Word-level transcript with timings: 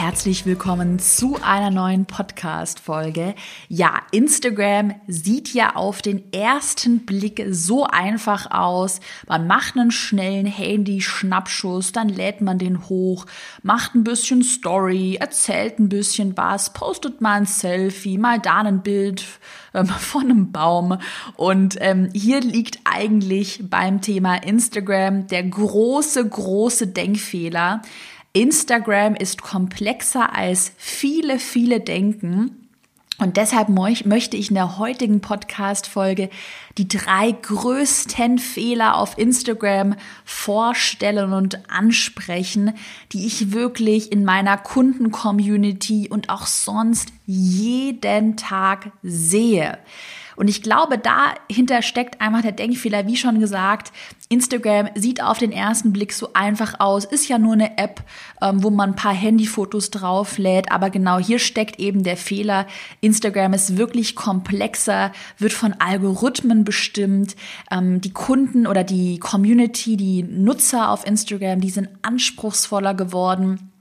Herzlich 0.00 0.46
willkommen 0.46 1.00
zu 1.00 1.38
einer 1.42 1.70
neuen 1.70 2.06
Podcast-Folge. 2.06 3.34
Ja, 3.66 4.02
Instagram 4.12 4.94
sieht 5.08 5.52
ja 5.52 5.74
auf 5.74 6.02
den 6.02 6.32
ersten 6.32 7.04
Blick 7.04 7.44
so 7.50 7.84
einfach 7.84 8.48
aus. 8.52 9.00
Man 9.26 9.48
macht 9.48 9.76
einen 9.76 9.90
schnellen 9.90 10.46
Handy-Schnappschuss, 10.46 11.90
dann 11.90 12.08
lädt 12.08 12.40
man 12.40 12.58
den 12.58 12.88
hoch, 12.88 13.26
macht 13.64 13.96
ein 13.96 14.04
bisschen 14.04 14.44
Story, 14.44 15.16
erzählt 15.16 15.80
ein 15.80 15.88
bisschen 15.88 16.36
was, 16.36 16.72
postet 16.72 17.20
mal 17.20 17.32
ein 17.32 17.46
Selfie, 17.46 18.18
mal 18.18 18.38
da 18.38 18.58
ein 18.58 18.82
Bild 18.82 19.24
ähm, 19.74 19.86
von 19.98 20.30
einem 20.30 20.52
Baum. 20.52 20.98
Und 21.34 21.76
ähm, 21.80 22.08
hier 22.14 22.40
liegt 22.40 22.78
eigentlich 22.84 23.64
beim 23.68 24.00
Thema 24.00 24.36
Instagram 24.36 25.26
der 25.26 25.42
große, 25.42 26.24
große 26.24 26.86
Denkfehler 26.86 27.82
Instagram 28.32 29.14
ist 29.14 29.42
komplexer 29.42 30.34
als 30.34 30.72
viele, 30.76 31.38
viele 31.38 31.80
denken. 31.80 32.68
Und 33.20 33.36
deshalb 33.36 33.68
möchte 33.68 34.36
ich 34.36 34.50
in 34.50 34.54
der 34.54 34.78
heutigen 34.78 35.20
Podcast-Folge 35.20 36.30
die 36.78 36.86
drei 36.86 37.32
größten 37.32 38.38
Fehler 38.38 38.96
auf 38.96 39.18
Instagram 39.18 39.96
vorstellen 40.24 41.32
und 41.32 41.68
ansprechen, 41.68 42.74
die 43.10 43.26
ich 43.26 43.50
wirklich 43.50 44.12
in 44.12 44.24
meiner 44.24 44.56
Kunden-Community 44.56 46.08
und 46.08 46.30
auch 46.30 46.46
sonst 46.46 47.08
jeden 47.26 48.36
Tag 48.36 48.92
sehe. 49.02 49.78
Und 50.38 50.46
ich 50.46 50.62
glaube, 50.62 50.98
dahinter 50.98 51.82
steckt 51.82 52.20
einfach 52.20 52.42
der 52.42 52.52
Denkfehler, 52.52 53.08
wie 53.08 53.16
schon 53.16 53.40
gesagt, 53.40 53.92
Instagram 54.28 54.88
sieht 54.94 55.20
auf 55.20 55.38
den 55.38 55.50
ersten 55.50 55.92
Blick 55.92 56.12
so 56.12 56.30
einfach 56.32 56.78
aus, 56.78 57.04
ist 57.04 57.26
ja 57.26 57.38
nur 57.38 57.54
eine 57.54 57.76
App, 57.76 58.04
ähm, 58.40 58.62
wo 58.62 58.70
man 58.70 58.90
ein 58.90 58.96
paar 58.96 59.12
Handyfotos 59.12 59.90
drauflädt, 59.90 60.70
aber 60.70 60.90
genau 60.90 61.18
hier 61.18 61.40
steckt 61.40 61.80
eben 61.80 62.04
der 62.04 62.16
Fehler. 62.16 62.68
Instagram 63.00 63.52
ist 63.52 63.78
wirklich 63.78 64.14
komplexer, 64.14 65.10
wird 65.38 65.52
von 65.52 65.72
Algorithmen 65.80 66.62
bestimmt. 66.62 67.34
Ähm, 67.72 68.00
die 68.00 68.12
Kunden 68.12 68.68
oder 68.68 68.84
die 68.84 69.18
Community, 69.18 69.96
die 69.96 70.22
Nutzer 70.22 70.90
auf 70.90 71.04
Instagram, 71.04 71.60
die 71.60 71.70
sind 71.70 71.88
anspruchsvoller 72.02 72.94
geworden 72.94 73.72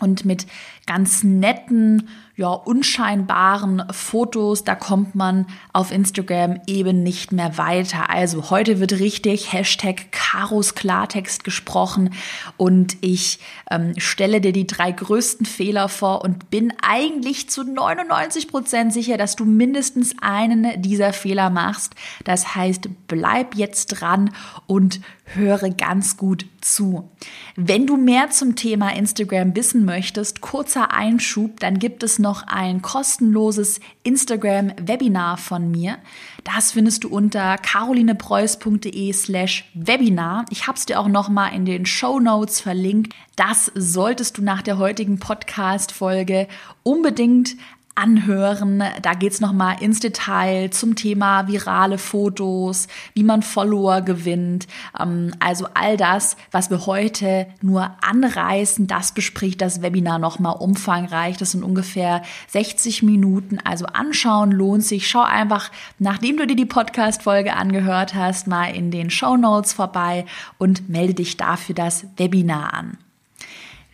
und 0.00 0.24
mit 0.24 0.46
ganz 0.88 1.22
netten, 1.22 2.08
ja, 2.34 2.50
unscheinbaren 2.50 3.82
Fotos, 3.90 4.62
da 4.62 4.74
kommt 4.74 5.16
man 5.16 5.46
auf 5.72 5.90
Instagram 5.90 6.60
eben 6.68 7.02
nicht 7.02 7.32
mehr 7.32 7.58
weiter. 7.58 8.10
Also 8.10 8.48
heute 8.50 8.78
wird 8.78 8.92
richtig 8.92 9.52
Hashtag 9.52 10.12
Karos 10.12 10.76
Klartext 10.76 11.42
gesprochen 11.42 12.14
und 12.56 12.96
ich 13.00 13.40
ähm, 13.70 13.92
stelle 13.98 14.40
dir 14.40 14.52
die 14.52 14.68
drei 14.68 14.92
größten 14.92 15.46
Fehler 15.46 15.88
vor 15.88 16.22
und 16.22 16.48
bin 16.48 16.72
eigentlich 16.80 17.50
zu 17.50 17.64
99 17.64 18.46
Prozent 18.46 18.92
sicher, 18.92 19.18
dass 19.18 19.34
du 19.34 19.44
mindestens 19.44 20.14
einen 20.22 20.80
dieser 20.80 21.12
Fehler 21.12 21.50
machst. 21.50 21.96
Das 22.22 22.54
heißt, 22.54 22.88
bleib 23.08 23.56
jetzt 23.56 23.88
dran 23.88 24.30
und 24.68 25.00
höre 25.34 25.70
ganz 25.70 26.16
gut 26.16 26.46
zu. 26.60 27.10
Wenn 27.56 27.86
du 27.86 27.96
mehr 27.96 28.30
zum 28.30 28.54
Thema 28.54 28.94
Instagram 28.94 29.56
wissen 29.56 29.84
möchtest, 29.84 30.40
kurzer 30.40 30.77
Einschub, 30.86 31.60
dann 31.60 31.78
gibt 31.78 32.02
es 32.02 32.18
noch 32.18 32.46
ein 32.46 32.82
kostenloses 32.82 33.80
Instagram-Webinar 34.02 35.36
von 35.36 35.70
mir. 35.70 35.98
Das 36.44 36.72
findest 36.72 37.04
du 37.04 37.08
unter 37.08 37.58
carolinepreuß.de 37.58 39.12
slash 39.12 39.70
Webinar. 39.74 40.44
Ich 40.50 40.66
habe 40.66 40.78
es 40.78 40.86
dir 40.86 40.98
auch 40.98 41.08
noch 41.08 41.28
mal 41.28 41.48
in 41.48 41.64
den 41.64 41.86
Show 41.86 42.20
Notes 42.20 42.60
verlinkt. 42.60 43.14
Das 43.36 43.70
solltest 43.74 44.38
du 44.38 44.42
nach 44.42 44.62
der 44.62 44.78
heutigen 44.78 45.18
Podcast-Folge 45.18 46.48
unbedingt 46.82 47.56
anhören. 47.98 48.82
Da 49.02 49.14
geht's 49.14 49.40
nochmal 49.40 49.82
ins 49.82 49.98
Detail 49.98 50.70
zum 50.70 50.94
Thema 50.94 51.48
virale 51.48 51.98
Fotos, 51.98 52.86
wie 53.14 53.24
man 53.24 53.42
Follower 53.42 54.02
gewinnt. 54.02 54.68
Ähm, 54.98 55.32
also 55.40 55.66
all 55.74 55.96
das, 55.96 56.36
was 56.52 56.70
wir 56.70 56.86
heute 56.86 57.46
nur 57.60 57.90
anreißen, 58.00 58.86
das 58.86 59.12
bespricht 59.12 59.60
das 59.60 59.82
Webinar 59.82 60.18
nochmal 60.18 60.56
umfangreich. 60.58 61.36
Das 61.36 61.52
sind 61.52 61.64
ungefähr 61.64 62.22
60 62.48 63.02
Minuten. 63.02 63.58
Also 63.64 63.86
anschauen 63.86 64.52
lohnt 64.52 64.84
sich. 64.84 65.08
Schau 65.08 65.22
einfach, 65.22 65.70
nachdem 65.98 66.36
du 66.36 66.46
dir 66.46 66.56
die 66.56 66.66
Podcast-Folge 66.66 67.54
angehört 67.54 68.14
hast, 68.14 68.46
mal 68.46 68.74
in 68.74 68.90
den 68.90 69.10
Show 69.10 69.36
Notes 69.36 69.72
vorbei 69.72 70.24
und 70.58 70.88
melde 70.88 71.14
dich 71.14 71.36
dafür 71.36 71.74
das 71.74 72.06
Webinar 72.16 72.74
an. 72.74 72.98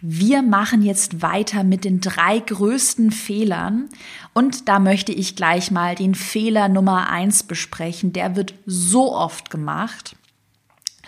Wir 0.07 0.43
machen 0.43 0.83
jetzt 0.83 1.23
weiter 1.23 1.65
mit 1.65 1.87
den 1.87 1.99
drei 1.99 2.39
größten 2.39 3.11
Fehlern. 3.11 3.89
Und 4.35 4.69
da 4.69 4.79
möchte 4.79 5.13
ich 5.13 5.35
gleich 5.35 5.71
mal 5.71 5.95
den 5.95 6.15
Fehler 6.15 6.69
Nummer 6.69 7.09
eins 7.09 7.43
besprechen. 7.43 8.13
Der 8.13 8.37
wird 8.37 8.53
so 8.67 9.17
oft 9.17 9.49
gemacht. 9.49 10.15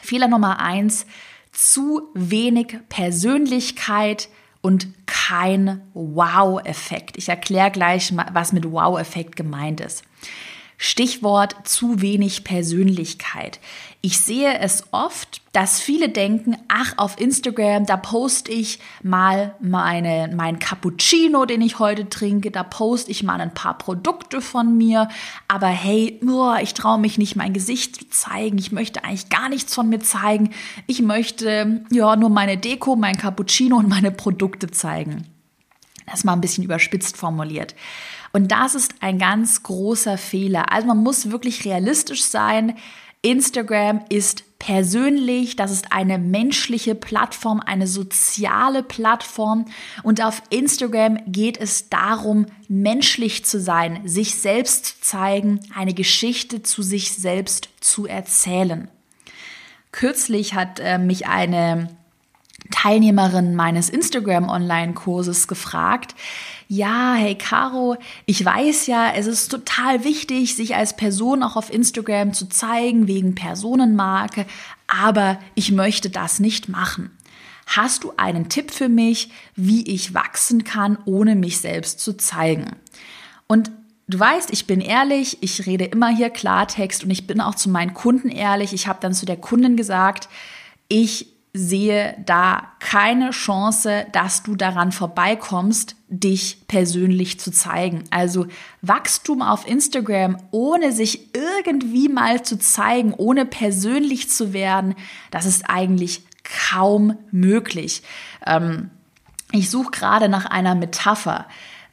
Fehler 0.00 0.28
Nummer 0.28 0.60
eins, 0.60 1.04
zu 1.52 2.08
wenig 2.14 2.78
Persönlichkeit 2.88 4.30
und 4.62 4.88
kein 5.04 5.82
Wow-Effekt. 5.92 7.18
Ich 7.18 7.28
erkläre 7.28 7.70
gleich 7.70 8.12
mal, 8.12 8.30
was 8.32 8.54
mit 8.54 8.72
Wow-Effekt 8.72 9.36
gemeint 9.36 9.82
ist. 9.82 10.04
Stichwort 10.78 11.56
zu 11.64 12.02
wenig 12.02 12.44
Persönlichkeit. 12.44 13.60
Ich 14.02 14.20
sehe 14.20 14.58
es 14.58 14.84
oft, 14.92 15.40
dass 15.52 15.80
viele 15.80 16.08
denken, 16.08 16.56
ach, 16.68 16.94
auf 16.96 17.18
Instagram, 17.18 17.86
da 17.86 17.96
poste 17.96 18.52
ich 18.52 18.78
mal 19.02 19.54
meine, 19.58 20.30
mein 20.34 20.58
Cappuccino, 20.58 21.46
den 21.46 21.62
ich 21.62 21.78
heute 21.78 22.08
trinke, 22.08 22.50
da 22.50 22.62
poste 22.62 23.10
ich 23.10 23.22
mal 23.22 23.40
ein 23.40 23.54
paar 23.54 23.78
Produkte 23.78 24.40
von 24.40 24.76
mir, 24.76 25.08
aber 25.48 25.68
hey, 25.68 26.20
nur, 26.22 26.60
ich 26.60 26.74
traue 26.74 26.98
mich 26.98 27.18
nicht, 27.18 27.36
mein 27.36 27.54
Gesicht 27.54 27.96
zu 27.96 28.08
zeigen, 28.10 28.58
ich 28.58 28.70
möchte 28.70 29.02
eigentlich 29.02 29.28
gar 29.28 29.48
nichts 29.48 29.74
von 29.74 29.88
mir 29.88 30.00
zeigen, 30.00 30.50
ich 30.86 31.00
möchte 31.02 31.82
ja 31.90 32.16
nur 32.16 32.30
meine 32.30 32.58
Deko, 32.58 32.96
mein 32.96 33.16
Cappuccino 33.16 33.76
und 33.76 33.88
meine 33.88 34.10
Produkte 34.10 34.70
zeigen. 34.70 35.35
Das 36.06 36.20
ist 36.20 36.24
mal 36.24 36.32
ein 36.32 36.40
bisschen 36.40 36.64
überspitzt 36.64 37.16
formuliert. 37.16 37.74
Und 38.32 38.52
das 38.52 38.74
ist 38.74 38.94
ein 39.00 39.18
ganz 39.18 39.62
großer 39.62 40.18
Fehler. 40.18 40.72
Also 40.72 40.86
man 40.86 41.02
muss 41.02 41.30
wirklich 41.30 41.64
realistisch 41.64 42.24
sein. 42.24 42.76
Instagram 43.22 44.04
ist 44.08 44.44
persönlich, 44.58 45.56
das 45.56 45.70
ist 45.70 45.92
eine 45.92 46.18
menschliche 46.18 46.94
Plattform, 46.94 47.60
eine 47.60 47.86
soziale 47.86 48.82
Plattform 48.82 49.66
und 50.02 50.22
auf 50.22 50.42
Instagram 50.50 51.18
geht 51.26 51.58
es 51.58 51.88
darum, 51.88 52.46
menschlich 52.68 53.44
zu 53.44 53.60
sein, 53.60 54.00
sich 54.04 54.36
selbst 54.36 54.86
zu 54.86 55.00
zeigen, 55.00 55.60
eine 55.74 55.92
Geschichte 55.92 56.62
zu 56.62 56.82
sich 56.82 57.12
selbst 57.12 57.68
zu 57.80 58.06
erzählen. 58.06 58.88
Kürzlich 59.92 60.54
hat 60.54 60.78
äh, 60.78 60.98
mich 60.98 61.26
eine 61.26 61.88
Teilnehmerin 62.70 63.54
meines 63.54 63.88
Instagram 63.90 64.48
Online-Kurses 64.48 65.48
gefragt, 65.48 66.14
ja, 66.68 67.14
hey 67.14 67.36
Caro, 67.36 67.96
ich 68.26 68.44
weiß 68.44 68.86
ja, 68.86 69.12
es 69.14 69.26
ist 69.26 69.48
total 69.48 70.04
wichtig, 70.04 70.56
sich 70.56 70.74
als 70.74 70.96
Person 70.96 71.42
auch 71.42 71.56
auf 71.56 71.72
Instagram 71.72 72.32
zu 72.32 72.48
zeigen, 72.48 73.06
wegen 73.06 73.34
Personenmarke, 73.34 74.46
aber 74.86 75.38
ich 75.54 75.72
möchte 75.72 76.10
das 76.10 76.40
nicht 76.40 76.68
machen. 76.68 77.10
Hast 77.66 78.04
du 78.04 78.12
einen 78.16 78.48
Tipp 78.48 78.70
für 78.70 78.88
mich, 78.88 79.30
wie 79.54 79.86
ich 79.86 80.14
wachsen 80.14 80.64
kann, 80.64 80.98
ohne 81.04 81.34
mich 81.34 81.60
selbst 81.60 82.00
zu 82.00 82.16
zeigen? 82.16 82.76
Und 83.46 83.70
Du 84.08 84.20
weißt, 84.20 84.52
ich 84.52 84.68
bin 84.68 84.80
ehrlich, 84.80 85.38
ich 85.40 85.66
rede 85.66 85.84
immer 85.84 86.08
hier 86.08 86.30
Klartext 86.30 87.02
und 87.02 87.10
ich 87.10 87.26
bin 87.26 87.40
auch 87.40 87.56
zu 87.56 87.68
meinen 87.68 87.92
Kunden 87.92 88.28
ehrlich. 88.28 88.72
Ich 88.72 88.86
habe 88.86 89.00
dann 89.00 89.12
zu 89.12 89.26
der 89.26 89.36
Kundin 89.36 89.76
gesagt, 89.76 90.28
ich 90.86 91.35
sehe 91.56 92.14
da 92.24 92.72
keine 92.80 93.30
Chance, 93.30 94.06
dass 94.12 94.42
du 94.42 94.54
daran 94.56 94.92
vorbeikommst, 94.92 95.96
dich 96.08 96.66
persönlich 96.68 97.40
zu 97.40 97.50
zeigen. 97.50 98.04
Also 98.10 98.46
Wachstum 98.82 99.42
auf 99.42 99.66
Instagram, 99.66 100.36
ohne 100.50 100.92
sich 100.92 101.34
irgendwie 101.34 102.08
mal 102.08 102.42
zu 102.42 102.58
zeigen, 102.58 103.14
ohne 103.14 103.46
persönlich 103.46 104.30
zu 104.30 104.52
werden, 104.52 104.94
das 105.30 105.46
ist 105.46 105.68
eigentlich 105.68 106.22
kaum 106.68 107.16
möglich. 107.30 108.02
Ähm, 108.46 108.90
ich 109.52 109.70
suche 109.70 109.90
gerade 109.90 110.28
nach 110.28 110.46
einer 110.46 110.74
Metapher. 110.74 111.46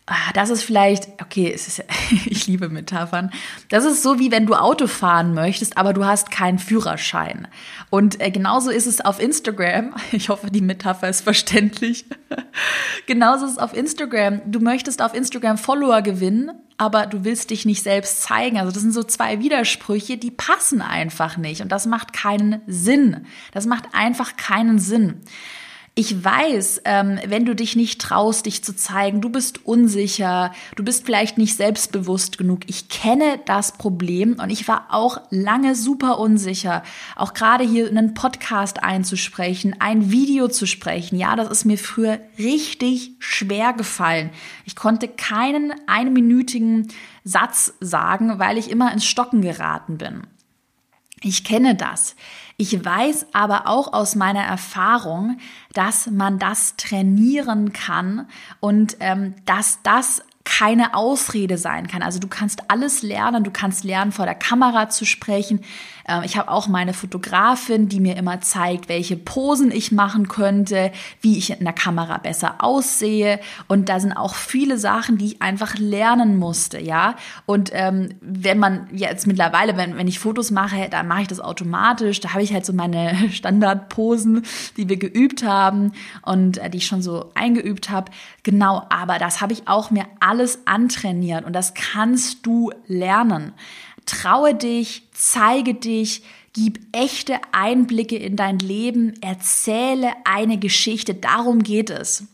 Ah, 0.06 0.34
das 0.34 0.50
ist 0.50 0.64
vielleicht, 0.64 1.22
okay, 1.22 1.50
es 1.54 1.68
ist, 1.68 1.84
ich 2.26 2.46
liebe 2.46 2.68
Metaphern. 2.68 3.32
Das 3.70 3.86
ist 3.86 4.04
so 4.04 4.20
wie 4.20 4.32
wenn 4.32 4.46
du 4.46 4.54
Auto 4.54 4.88
fahren 4.88 5.34
möchtest, 5.34 5.78
aber 5.78 5.94
du 5.94 6.04
hast 6.04 6.30
keinen 6.30 6.60
Führerschein. 6.60 7.48
Und 7.90 8.20
äh, 8.20 8.30
genauso 8.30 8.70
ist 8.70 8.86
es 8.86 9.00
auf 9.02 9.22
Instagram. 9.22 9.94
Ich 10.12 10.30
hoffe, 10.30 10.52
die 10.52 10.62
Metapher 10.62 11.10
ist 11.10 11.22
verständlich. 11.22 12.06
genauso 13.08 13.46
ist 13.46 13.54
es 13.54 13.58
auf 13.58 13.74
Instagram. 13.74 14.42
Du 14.46 14.60
möchtest 14.60 15.02
auf 15.02 15.14
Instagram 15.14 15.58
Follower 15.58 16.02
gewinnen, 16.02 16.52
aber 16.78 17.06
du 17.06 17.24
willst 17.24 17.50
dich 17.50 17.66
nicht 17.66 17.82
selbst 17.82 18.24
zeigen. 18.24 18.60
Also 18.60 18.72
das 18.72 18.82
sind 18.82 18.94
so 18.94 19.04
zwei 19.04 19.40
Widersprüche, 19.40 20.18
die 20.18 20.32
passen 20.32 20.82
einfach 20.82 21.38
nicht 21.38 21.62
und 21.62 21.72
das 21.72 21.86
macht 21.86 22.12
keinen 22.12 22.62
Sinn. 22.68 23.26
Das 23.54 23.66
macht 23.66 23.86
einfach 23.94 24.36
keinen 24.36 24.80
Sinn. 24.80 25.22
Ich 25.96 26.24
weiß, 26.24 26.82
ähm, 26.86 27.20
wenn 27.28 27.46
du 27.46 27.54
dich 27.54 27.76
nicht 27.76 28.02
traust, 28.02 28.48
dich 28.48 28.64
zu 28.64 28.76
zeigen, 28.76 29.22
du 29.22 29.30
bist 29.30 29.64
unsicher, 29.68 30.52
du 30.76 30.84
bist 30.84 31.06
vielleicht 31.06 31.38
nicht 31.38 31.56
selbstbewusst 31.56 32.40
genug. 32.40 32.62
Ich 32.66 32.90
kenne 32.90 33.40
das 33.46 33.74
Problem 33.74 34.38
und 34.42 34.50
ich 34.50 34.68
war 34.68 34.88
auch 34.90 35.22
lange 35.30 35.76
super 35.76 36.18
unsicher, 36.18 36.82
auch 37.16 37.36
gerade 37.36 37.64
hier 37.64 37.88
einen 37.88 38.16
Podcast 38.16 38.82
einzusprechen, 38.82 39.76
ein 39.78 40.10
Video 40.10 40.48
zu 40.48 40.66
sprechen. 40.66 41.16
Ja, 41.16 41.36
das 41.36 41.50
ist 41.50 41.66
mir 41.66 41.78
früher 41.78 42.20
richtig 42.40 43.12
schwer 43.20 43.74
gefallen. 43.74 44.32
Ich 44.66 44.76
konnte 44.76 45.08
keinen 45.08 45.76
einminütigen 45.86 46.88
Satz 47.24 47.76
sagen, 47.80 48.40
weil 48.40 48.58
ich 48.58 48.72
immer 48.72 48.92
ins 48.92 49.06
Stocken 49.06 49.44
geraten 49.44 50.00
bin. 50.00 50.24
Ich 51.22 51.44
kenne 51.44 51.76
das. 51.76 52.16
Ich 52.64 52.86
weiß 52.86 53.26
aber 53.34 53.68
auch 53.68 53.92
aus 53.92 54.16
meiner 54.16 54.40
Erfahrung, 54.40 55.38
dass 55.74 56.08
man 56.08 56.40
das 56.40 56.78
trainieren 56.78 57.74
kann 57.74 58.26
und 58.62 58.96
ähm, 59.02 59.36
dass 59.44 59.80
das 59.84 60.24
keine 60.46 60.94
Ausrede 60.94 61.58
sein 61.58 61.88
kann. 61.88 62.02
Also 62.02 62.20
du 62.20 62.30
kannst 62.30 62.72
alles 62.72 63.02
lernen, 63.02 63.44
du 63.44 63.52
kannst 63.52 63.84
lernen, 63.84 64.14
vor 64.14 64.24
der 64.24 64.36
Kamera 64.36 64.88
zu 64.88 65.04
sprechen. 65.04 65.60
Ähm, 66.08 66.24
ich 66.24 66.38
habe 66.38 66.50
auch 66.50 66.68
meine 66.68 66.94
Fotografin, 66.94 67.90
die 67.90 68.00
mir 68.00 68.18
immer 68.18 68.42
zeigt, 68.42 68.90
welche 68.90 69.18
Posen 69.18 69.72
ich 69.72 69.92
machen 69.92 70.28
könnte, 70.28 70.92
wie 71.22 71.38
ich 71.38 71.52
in 71.52 71.64
der 71.64 71.74
Kamera 71.74 72.18
besser 72.18 72.56
aussehe. 72.60 73.40
Und 73.68 73.90
da 73.90 74.00
sind 74.00 74.14
auch 74.14 74.36
viele 74.36 74.78
Sachen, 74.78 75.18
die 75.18 75.26
ich 75.26 75.42
einfach 75.42 75.76
lernen 75.78 76.38
musste, 76.38 76.80
ja. 76.80 77.16
Und 77.46 77.72
ähm, 77.74 78.10
wenn 78.22 78.60
man 78.60 78.88
jetzt 78.92 79.28
mittlerweile, 79.28 79.78
wenn, 79.78 79.98
wenn 79.98 80.08
ich 80.08 80.20
Fotos 80.20 80.52
mache, 80.52 80.88
dann 80.90 81.08
mache 81.08 81.24
ich 81.24 81.28
das 81.28 81.40
automatisch. 81.40 82.20
Da 82.20 82.34
habe 82.34 82.44
ich 82.44 82.54
halt 82.54 82.66
so 82.66 82.74
meine 82.74 83.30
Standardposen, 83.32 84.44
die 84.78 84.90
wir 84.90 84.98
geübt 84.98 85.44
haben 85.44 85.94
und 86.22 86.58
äh, 86.58 86.70
die 86.70 86.78
ich 86.78 86.86
schon 86.88 87.02
so 87.02 87.32
eingeübt 87.36 87.90
habe. 87.90 88.12
Genau, 88.44 88.86
aber 88.90 89.20
das 89.20 89.42
habe 89.42 89.54
ich 89.54 89.68
auch 89.68 89.92
mir 89.92 90.06
alles 90.20 90.60
antrainiert 90.66 91.46
und 91.46 91.54
das 91.54 91.74
kannst 91.74 92.46
du 92.46 92.72
lernen. 92.88 93.54
Traue 94.06 94.56
dich, 94.56 95.08
zeige 95.14 95.74
dich, 95.74 96.24
gib 96.54 96.80
echte 96.92 97.40
Einblicke 97.52 98.16
in 98.16 98.36
dein 98.36 98.60
Leben, 98.60 99.14
erzähle 99.22 100.12
eine 100.26 100.58
Geschichte, 100.58 101.14
darum 101.14 101.64
geht 101.64 101.90
es. 101.90 102.26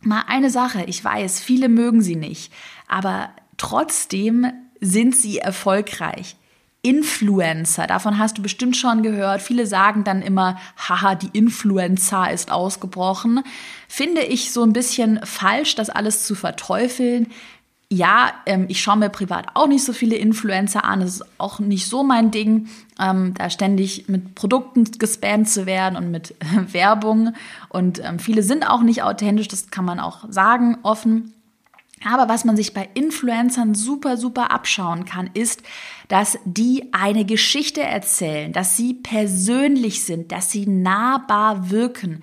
Mal 0.00 0.24
eine 0.26 0.50
Sache, 0.50 0.84
ich 0.84 1.02
weiß, 1.02 1.40
viele 1.40 1.68
mögen 1.68 2.02
sie 2.02 2.16
nicht, 2.16 2.52
aber 2.88 3.30
trotzdem 3.56 4.46
sind 4.80 5.16
sie 5.16 5.38
erfolgreich. 5.38 6.36
Influencer, 6.84 7.86
davon 7.86 8.18
hast 8.18 8.36
du 8.36 8.42
bestimmt 8.42 8.76
schon 8.76 9.02
gehört. 9.02 9.40
Viele 9.40 9.66
sagen 9.66 10.04
dann 10.04 10.20
immer, 10.20 10.58
haha, 10.76 11.14
die 11.14 11.30
Influencer 11.32 12.30
ist 12.30 12.52
ausgebrochen. 12.52 13.42
Finde 13.88 14.20
ich 14.20 14.52
so 14.52 14.62
ein 14.62 14.74
bisschen 14.74 15.18
falsch, 15.24 15.76
das 15.76 15.88
alles 15.88 16.26
zu 16.26 16.34
verteufeln 16.34 17.28
ja, 17.90 18.32
ähm, 18.46 18.66
ich 18.68 18.80
schaue 18.80 18.96
mir 18.96 19.10
privat 19.10 19.46
auch 19.54 19.66
nicht 19.66 19.84
so 19.84 19.92
viele 19.92 20.16
Influencer 20.16 20.84
an. 20.84 21.00
Das 21.00 21.16
ist 21.16 21.24
auch 21.38 21.60
nicht 21.60 21.86
so 21.86 22.02
mein 22.02 22.30
Ding, 22.30 22.68
ähm, 22.98 23.34
da 23.34 23.50
ständig 23.50 24.08
mit 24.08 24.34
Produkten 24.34 24.84
gespammt 24.98 25.48
zu 25.48 25.66
werden 25.66 25.96
und 25.96 26.10
mit 26.10 26.32
äh, 26.40 26.72
Werbung. 26.72 27.34
Und 27.68 28.02
ähm, 28.02 28.18
viele 28.18 28.42
sind 28.42 28.68
auch 28.68 28.82
nicht 28.82 29.02
authentisch, 29.02 29.48
das 29.48 29.70
kann 29.70 29.84
man 29.84 30.00
auch 30.00 30.24
sagen, 30.28 30.78
offen. 30.82 31.32
Aber 32.06 32.28
was 32.28 32.44
man 32.44 32.56
sich 32.56 32.74
bei 32.74 32.88
Influencern 32.94 33.74
super, 33.74 34.18
super 34.18 34.50
abschauen 34.50 35.06
kann, 35.06 35.30
ist, 35.32 35.62
dass 36.08 36.38
die 36.44 36.92
eine 36.92 37.24
Geschichte 37.24 37.82
erzählen, 37.82 38.52
dass 38.52 38.76
sie 38.76 38.94
persönlich 38.94 40.04
sind, 40.04 40.30
dass 40.30 40.50
sie 40.50 40.66
nahbar 40.66 41.70
wirken 41.70 42.22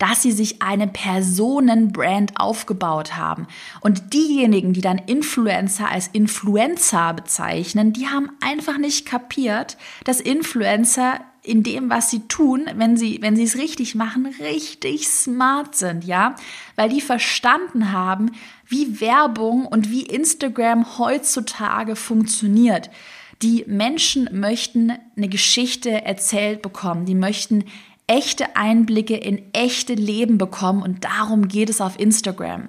dass 0.00 0.22
sie 0.22 0.32
sich 0.32 0.62
eine 0.62 0.88
Personenbrand 0.88 2.32
aufgebaut 2.40 3.16
haben. 3.16 3.46
Und 3.80 4.14
diejenigen, 4.14 4.72
die 4.72 4.80
dann 4.80 4.98
Influencer 4.98 5.88
als 5.90 6.08
Influencer 6.08 7.12
bezeichnen, 7.12 7.92
die 7.92 8.08
haben 8.08 8.30
einfach 8.40 8.78
nicht 8.78 9.06
kapiert, 9.06 9.76
dass 10.04 10.20
Influencer 10.20 11.20
in 11.42 11.62
dem, 11.62 11.90
was 11.90 12.10
sie 12.10 12.20
tun, 12.28 12.66
wenn 12.74 12.96
sie, 12.96 13.18
wenn 13.20 13.36
sie 13.36 13.44
es 13.44 13.58
richtig 13.58 13.94
machen, 13.94 14.26
richtig 14.40 15.06
smart 15.06 15.74
sind, 15.74 16.04
ja, 16.04 16.34
weil 16.76 16.88
die 16.88 17.00
verstanden 17.02 17.92
haben, 17.92 18.32
wie 18.66 19.00
Werbung 19.00 19.66
und 19.66 19.90
wie 19.90 20.02
Instagram 20.02 20.98
heutzutage 20.98 21.94
funktioniert. 21.94 22.90
Die 23.42 23.64
Menschen 23.66 24.28
möchten 24.32 24.92
eine 25.16 25.28
Geschichte 25.28 26.04
erzählt 26.04 26.62
bekommen, 26.62 27.06
die 27.06 27.14
möchten 27.14 27.64
echte 28.10 28.56
Einblicke 28.56 29.16
in 29.16 29.40
echte 29.52 29.94
Leben 29.94 30.36
bekommen 30.36 30.82
und 30.82 31.04
darum 31.04 31.46
geht 31.46 31.70
es 31.70 31.80
auf 31.80 31.96
Instagram. 31.96 32.68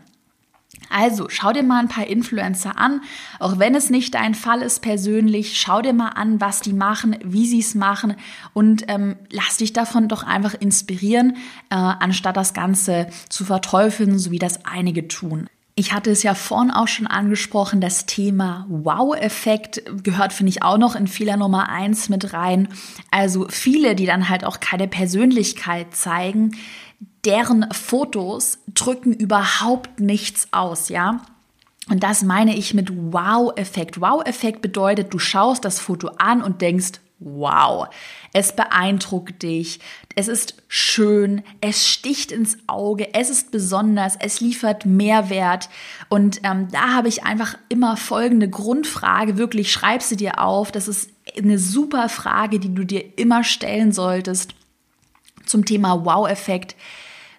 Also 0.91 1.29
schau 1.29 1.51
dir 1.51 1.63
mal 1.63 1.79
ein 1.79 1.87
paar 1.87 2.05
Influencer 2.05 2.77
an, 2.77 3.01
auch 3.39 3.57
wenn 3.57 3.73
es 3.73 3.89
nicht 3.89 4.13
dein 4.13 4.35
Fall 4.35 4.61
ist 4.61 4.81
persönlich, 4.81 5.59
schau 5.59 5.81
dir 5.81 5.93
mal 5.93 6.09
an, 6.09 6.39
was 6.39 6.61
die 6.61 6.73
machen, 6.73 7.17
wie 7.23 7.47
sie 7.47 7.59
es 7.59 7.73
machen 7.73 8.15
und 8.53 8.83
ähm, 8.87 9.15
lass 9.31 9.57
dich 9.57 9.73
davon 9.73 10.07
doch 10.07 10.21
einfach 10.21 10.53
inspirieren, 10.53 11.37
äh, 11.71 11.75
anstatt 11.75 12.37
das 12.37 12.53
Ganze 12.53 13.07
zu 13.27 13.43
verteufeln, 13.43 14.19
so 14.19 14.29
wie 14.29 14.39
das 14.39 14.63
einige 14.65 15.07
tun. 15.07 15.49
Ich 15.75 15.93
hatte 15.93 16.11
es 16.11 16.23
ja 16.23 16.35
vorhin 16.35 16.71
auch 16.71 16.87
schon 16.87 17.07
angesprochen, 17.07 17.79
das 17.79 18.05
Thema 18.05 18.65
Wow-Effekt 18.69 19.83
gehört, 20.03 20.33
finde 20.33 20.49
ich, 20.49 20.63
auch 20.63 20.77
noch 20.77 20.95
in 20.95 21.07
Fehler 21.07 21.37
Nummer 21.37 21.69
eins 21.69 22.09
mit 22.09 22.33
rein. 22.33 22.67
Also 23.09 23.47
viele, 23.49 23.95
die 23.95 24.05
dann 24.05 24.27
halt 24.27 24.43
auch 24.43 24.59
keine 24.59 24.87
Persönlichkeit 24.87 25.95
zeigen, 25.95 26.57
deren 27.23 27.71
Fotos 27.71 28.59
drücken 28.73 29.13
überhaupt 29.13 29.99
nichts 29.99 30.49
aus, 30.51 30.89
ja. 30.89 31.21
Und 31.89 32.03
das 32.03 32.21
meine 32.21 32.55
ich 32.55 32.73
mit 32.73 32.91
Wow-Effekt. 33.13 33.99
Wow-Effekt 33.99 34.61
bedeutet, 34.61 35.13
du 35.13 35.19
schaust 35.19 35.65
das 35.65 35.79
Foto 35.79 36.09
an 36.17 36.41
und 36.41 36.61
denkst, 36.61 36.99
wow, 37.21 37.87
es 38.33 38.53
beeindruckt 38.55 39.43
dich, 39.43 39.79
es 40.15 40.27
ist 40.27 40.55
schön, 40.67 41.43
es 41.61 41.87
sticht 41.87 42.31
ins 42.31 42.57
Auge, 42.67 43.13
es 43.13 43.29
ist 43.29 43.51
besonders, 43.51 44.15
es 44.19 44.41
liefert 44.41 44.85
Mehrwert. 44.85 45.69
Und 46.09 46.41
ähm, 46.43 46.67
da 46.71 46.95
habe 46.95 47.07
ich 47.07 47.23
einfach 47.23 47.57
immer 47.69 47.95
folgende 47.95 48.49
Grundfrage, 48.49 49.37
wirklich 49.37 49.71
schreib 49.71 50.01
sie 50.01 50.17
dir 50.17 50.39
auf. 50.39 50.71
Das 50.71 50.87
ist 50.87 51.11
eine 51.37 51.59
super 51.59 52.09
Frage, 52.09 52.59
die 52.59 52.73
du 52.73 52.83
dir 52.83 53.17
immer 53.17 53.43
stellen 53.43 53.91
solltest 53.91 54.55
zum 55.45 55.65
Thema 55.65 56.03
Wow-Effekt. 56.03 56.75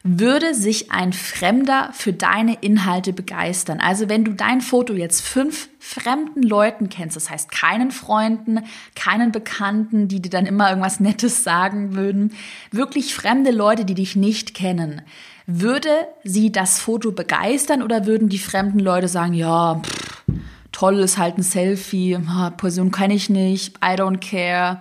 Würde 0.04 0.52
sich 0.54 0.90
ein 0.90 1.12
Fremder 1.12 1.90
für 1.92 2.12
deine 2.12 2.54
Inhalte 2.54 3.12
begeistern? 3.12 3.78
Also 3.78 4.08
wenn 4.08 4.24
du 4.24 4.32
dein 4.32 4.60
Foto 4.60 4.94
jetzt 4.94 5.20
fünf 5.20 5.68
fremden 5.78 6.42
Leuten 6.42 6.88
kennst, 6.88 7.14
das 7.14 7.30
heißt 7.30 7.52
keinen 7.52 7.92
Freunden, 7.92 8.64
keinen 8.96 9.30
Bekannten, 9.30 10.08
die 10.08 10.20
dir 10.20 10.30
dann 10.30 10.46
immer 10.46 10.68
irgendwas 10.70 10.98
Nettes 10.98 11.44
sagen 11.44 11.94
würden, 11.94 12.32
wirklich 12.72 13.14
fremde 13.14 13.52
Leute, 13.52 13.84
die 13.84 13.94
dich 13.94 14.16
nicht 14.16 14.54
kennen, 14.54 15.02
würde 15.46 15.90
sie 16.24 16.50
das 16.50 16.80
Foto 16.80 17.12
begeistern 17.12 17.80
oder 17.80 18.04
würden 18.04 18.28
die 18.28 18.38
fremden 18.38 18.80
Leute 18.80 19.06
sagen, 19.06 19.34
ja, 19.34 19.80
pff, 19.84 20.24
toll 20.72 20.98
ist 20.98 21.18
halt 21.18 21.38
ein 21.38 21.42
Selfie, 21.42 22.18
Person 22.56 22.90
kenne 22.90 23.14
ich 23.14 23.30
nicht, 23.30 23.76
I 23.76 23.94
don't 23.94 24.18
care, 24.18 24.80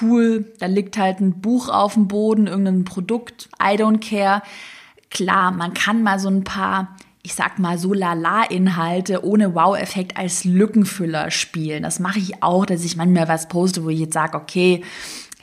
cool, 0.00 0.52
da 0.58 0.66
liegt 0.66 0.98
halt 0.98 1.20
ein 1.20 1.40
Buch 1.40 1.68
auf 1.68 1.94
dem 1.94 2.08
Boden, 2.08 2.46
irgendein 2.46 2.84
Produkt, 2.84 3.48
I 3.60 3.76
don't 3.76 3.98
care. 3.98 4.42
Klar, 5.10 5.50
man 5.52 5.74
kann 5.74 6.02
mal 6.02 6.18
so 6.18 6.28
ein 6.28 6.44
paar, 6.44 6.96
ich 7.22 7.34
sag 7.34 7.58
mal, 7.58 7.78
so 7.78 7.92
lala-Inhalte 7.92 9.24
ohne 9.24 9.54
Wow-Effekt 9.54 10.16
als 10.16 10.44
Lückenfüller 10.44 11.30
spielen. 11.30 11.82
Das 11.82 11.98
mache 11.98 12.18
ich 12.18 12.42
auch, 12.42 12.64
dass 12.66 12.84
ich 12.84 12.96
manchmal 12.96 13.28
was 13.28 13.48
poste, 13.48 13.84
wo 13.84 13.88
ich 13.88 14.00
jetzt 14.00 14.14
sage, 14.14 14.36
okay, 14.36 14.84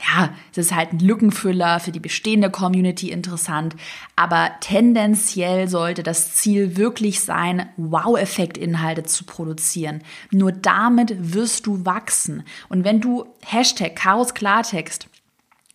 ja, 0.06 0.30
es 0.52 0.58
ist 0.58 0.74
halt 0.74 0.92
ein 0.92 1.00
Lückenfüller 1.00 1.80
für 1.80 1.92
die 1.92 2.00
bestehende 2.00 2.50
Community 2.50 3.10
interessant, 3.10 3.74
aber 4.16 4.52
tendenziell 4.60 5.68
sollte 5.68 6.02
das 6.02 6.34
Ziel 6.34 6.76
wirklich 6.76 7.20
sein, 7.20 7.68
Wow-Effekt-Inhalte 7.76 9.04
zu 9.04 9.24
produzieren. 9.24 10.02
Nur 10.30 10.52
damit 10.52 11.34
wirst 11.34 11.66
du 11.66 11.84
wachsen. 11.84 12.44
Und 12.68 12.84
wenn 12.84 13.00
du 13.00 13.26
Hashtag 13.44 13.96
Chaos 13.96 14.34
Klartext, 14.34 15.08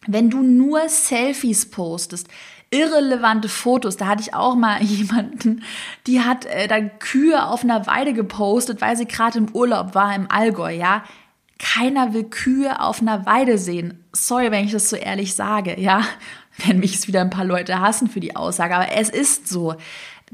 wenn 0.07 0.29
du 0.29 0.41
nur 0.41 0.89
Selfies 0.89 1.69
postest, 1.69 2.27
irrelevante 2.73 3.49
Fotos. 3.49 3.97
Da 3.97 4.07
hatte 4.07 4.23
ich 4.23 4.33
auch 4.33 4.55
mal 4.55 4.81
jemanden, 4.83 5.63
die 6.07 6.21
hat 6.21 6.45
äh, 6.45 6.67
dann 6.67 6.97
Kühe 6.99 7.45
auf 7.45 7.63
einer 7.63 7.85
Weide 7.87 8.13
gepostet, 8.13 8.81
weil 8.81 8.97
sie 8.97 9.05
gerade 9.05 9.37
im 9.37 9.49
Urlaub 9.53 9.95
war 9.95 10.13
im 10.15 10.29
Allgäu, 10.29 10.71
ja. 10.71 11.03
Keiner 11.59 12.13
will 12.13 12.25
Kühe 12.25 12.81
auf 12.81 13.01
einer 13.01 13.25
Weide 13.25 13.57
sehen. 13.57 14.03
Sorry, 14.11 14.51
wenn 14.51 14.65
ich 14.65 14.71
das 14.71 14.89
so 14.89 14.95
ehrlich 14.95 15.35
sage, 15.35 15.79
ja. 15.79 16.03
Wenn 16.67 16.79
mich 16.79 16.93
es 16.93 17.07
wieder 17.07 17.21
ein 17.21 17.31
paar 17.31 17.45
Leute 17.45 17.79
hassen 17.79 18.07
für 18.07 18.19
die 18.19 18.35
Aussage, 18.35 18.75
aber 18.75 18.91
es 18.91 19.09
ist 19.09 19.47
so. 19.47 19.73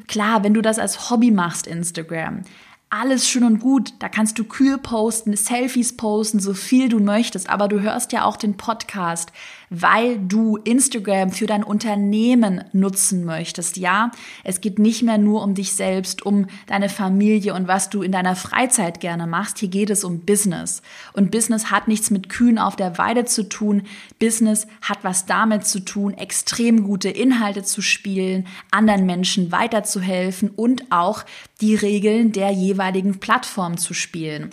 Klar, 0.09 0.43
wenn 0.43 0.53
du 0.53 0.61
das 0.61 0.77
als 0.77 1.09
Hobby 1.09 1.31
machst, 1.31 1.65
Instagram, 1.65 2.43
alles 2.89 3.29
schön 3.29 3.43
und 3.43 3.59
gut. 3.59 3.93
Da 3.99 4.09
kannst 4.09 4.39
du 4.39 4.43
kühl 4.43 4.77
posten, 4.77 5.35
Selfies 5.35 5.95
posten, 5.95 6.39
so 6.39 6.53
viel 6.53 6.89
du 6.89 6.99
möchtest. 6.99 7.49
Aber 7.49 7.67
du 7.67 7.79
hörst 7.81 8.11
ja 8.11 8.25
auch 8.25 8.35
den 8.35 8.57
Podcast, 8.57 9.31
weil 9.69 10.19
du 10.19 10.57
Instagram 10.57 11.31
für 11.31 11.45
dein 11.45 11.63
Unternehmen 11.63 12.63
nutzen 12.73 13.25
möchtest. 13.25 13.77
Ja, 13.77 14.11
es 14.43 14.61
geht 14.61 14.79
nicht 14.79 15.03
mehr 15.03 15.17
nur 15.17 15.43
um 15.43 15.53
dich 15.53 15.73
selbst, 15.73 16.25
um 16.25 16.47
deine 16.67 16.89
Familie 16.89 17.53
und 17.53 17.67
was 17.67 17.89
du 17.89 18.01
in 18.01 18.11
deiner 18.11 18.35
Freizeit 18.35 18.99
gerne 18.99 19.27
machst. 19.27 19.59
Hier 19.59 19.69
geht 19.69 19.89
es 19.89 20.03
um 20.03 20.21
Business. 20.21 20.81
Und 21.13 21.31
Business 21.31 21.71
hat 21.71 21.87
nichts 21.87 22.09
mit 22.11 22.29
Kühen 22.29 22.57
auf 22.57 22.75
der 22.75 22.97
Weide 22.97 23.25
zu 23.25 23.47
tun. 23.47 23.83
Business 24.19 24.67
hat 24.81 25.03
was 25.03 25.25
damit 25.25 25.65
zu 25.65 25.79
tun, 25.79 26.13
extrem 26.13 26.83
gute 26.83 27.09
Inhalte 27.09 27.63
zu 27.63 27.81
spielen, 27.81 28.47
anderen 28.71 29.05
Menschen 29.05 29.51
weiterzuhelfen 29.51 30.49
und 30.49 30.91
auch 30.91 31.23
die 31.61 31.75
Regeln 31.75 32.31
der 32.31 32.51
jeweiligen 32.51 33.19
Plattform 33.19 33.77
zu 33.77 33.93
spielen. 33.93 34.51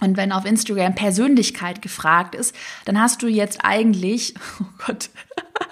Und 0.00 0.16
wenn 0.16 0.32
auf 0.32 0.44
Instagram 0.44 0.94
Persönlichkeit 0.94 1.82
gefragt 1.82 2.34
ist, 2.34 2.54
dann 2.84 3.00
hast 3.00 3.22
du 3.22 3.28
jetzt 3.28 3.60
eigentlich, 3.62 4.34
oh 4.60 4.64
Gott, 4.86 5.10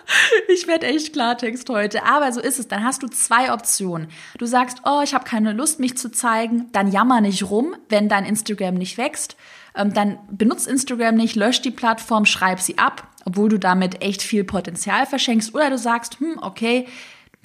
ich 0.49 0.67
werde 0.67 0.87
echt 0.87 1.13
Klartext 1.13 1.69
heute, 1.69 2.05
aber 2.05 2.33
so 2.33 2.41
ist 2.41 2.59
es. 2.59 2.69
Dann 2.69 2.85
hast 2.85 3.03
du 3.03 3.09
zwei 3.09 3.53
Optionen. 3.53 4.09
Du 4.39 4.47
sagst, 4.47 4.83
oh, 4.85 5.01
ich 5.03 5.15
habe 5.15 5.25
keine 5.25 5.53
Lust, 5.53 5.81
mich 5.81 5.97
zu 5.97 6.11
zeigen, 6.11 6.67
dann 6.73 6.93
jammer 6.93 7.21
nicht 7.21 7.51
rum, 7.51 7.75
wenn 7.89 8.09
dein 8.09 8.25
Instagram 8.25 8.75
nicht 8.75 8.99
wächst. 8.99 9.37
Ähm, 9.75 9.93
dann 9.93 10.19
benutzt 10.31 10.67
Instagram 10.67 11.15
nicht, 11.15 11.37
lösch 11.37 11.63
die 11.63 11.71
Plattform, 11.71 12.25
schreib 12.25 12.61
sie 12.61 12.79
ab, 12.79 13.07
obwohl 13.25 13.49
du 13.49 13.59
damit 13.59 14.03
echt 14.03 14.23
viel 14.23 14.45
Potenzial 14.45 15.07
verschenkst. 15.07 15.55
Oder 15.55 15.71
du 15.71 15.79
sagst, 15.79 16.21
hm, 16.21 16.39
okay, 16.41 16.87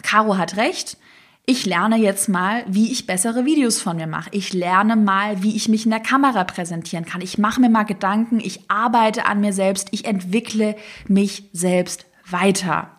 Caro 0.01 0.37
hat 0.37 0.57
recht, 0.57 0.97
ich 1.45 1.65
lerne 1.65 1.97
jetzt 1.97 2.29
mal, 2.29 2.63
wie 2.67 2.91
ich 2.91 3.05
bessere 3.05 3.43
Videos 3.43 3.81
von 3.81 3.97
mir 3.97 4.07
mache. 4.07 4.29
Ich 4.31 4.53
lerne 4.53 4.95
mal, 4.95 5.43
wie 5.43 5.55
ich 5.55 5.67
mich 5.67 5.83
in 5.83 5.91
der 5.91 5.99
Kamera 5.99 6.45
präsentieren 6.45 7.05
kann. 7.05 7.19
Ich 7.19 7.37
mache 7.37 7.59
mir 7.59 7.69
mal 7.69 7.83
Gedanken, 7.83 8.39
ich 8.39 8.69
arbeite 8.69 9.25
an 9.25 9.41
mir 9.41 9.51
selbst, 9.51 9.89
ich 9.91 10.05
entwickle 10.05 10.75
mich 11.07 11.49
selbst 11.51 12.05
weiter. 12.29 12.91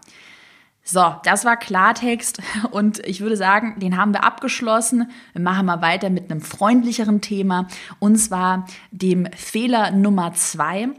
So, 0.87 1.15
das 1.25 1.47
war 1.47 1.57
Klartext 1.57 2.43
und 2.71 2.99
ich 3.07 3.23
würde 3.23 3.39
sagen, 3.39 3.81
den 3.81 3.97
haben 3.97 4.13
wir 4.13 4.25
abgeschlossen. 4.25 5.11
Wir 5.33 5.41
machen 5.41 5.65
mal 5.65 5.81
weiter 5.81 6.11
mit 6.11 6.31
einem 6.31 6.43
freundlicheren 6.43 7.23
Thema 7.23 7.67
und 7.99 8.17
zwar 8.19 8.67
dem 8.91 9.27
Fehler 9.35 9.91
Nummer 9.91 10.35
zwei. 10.35 10.91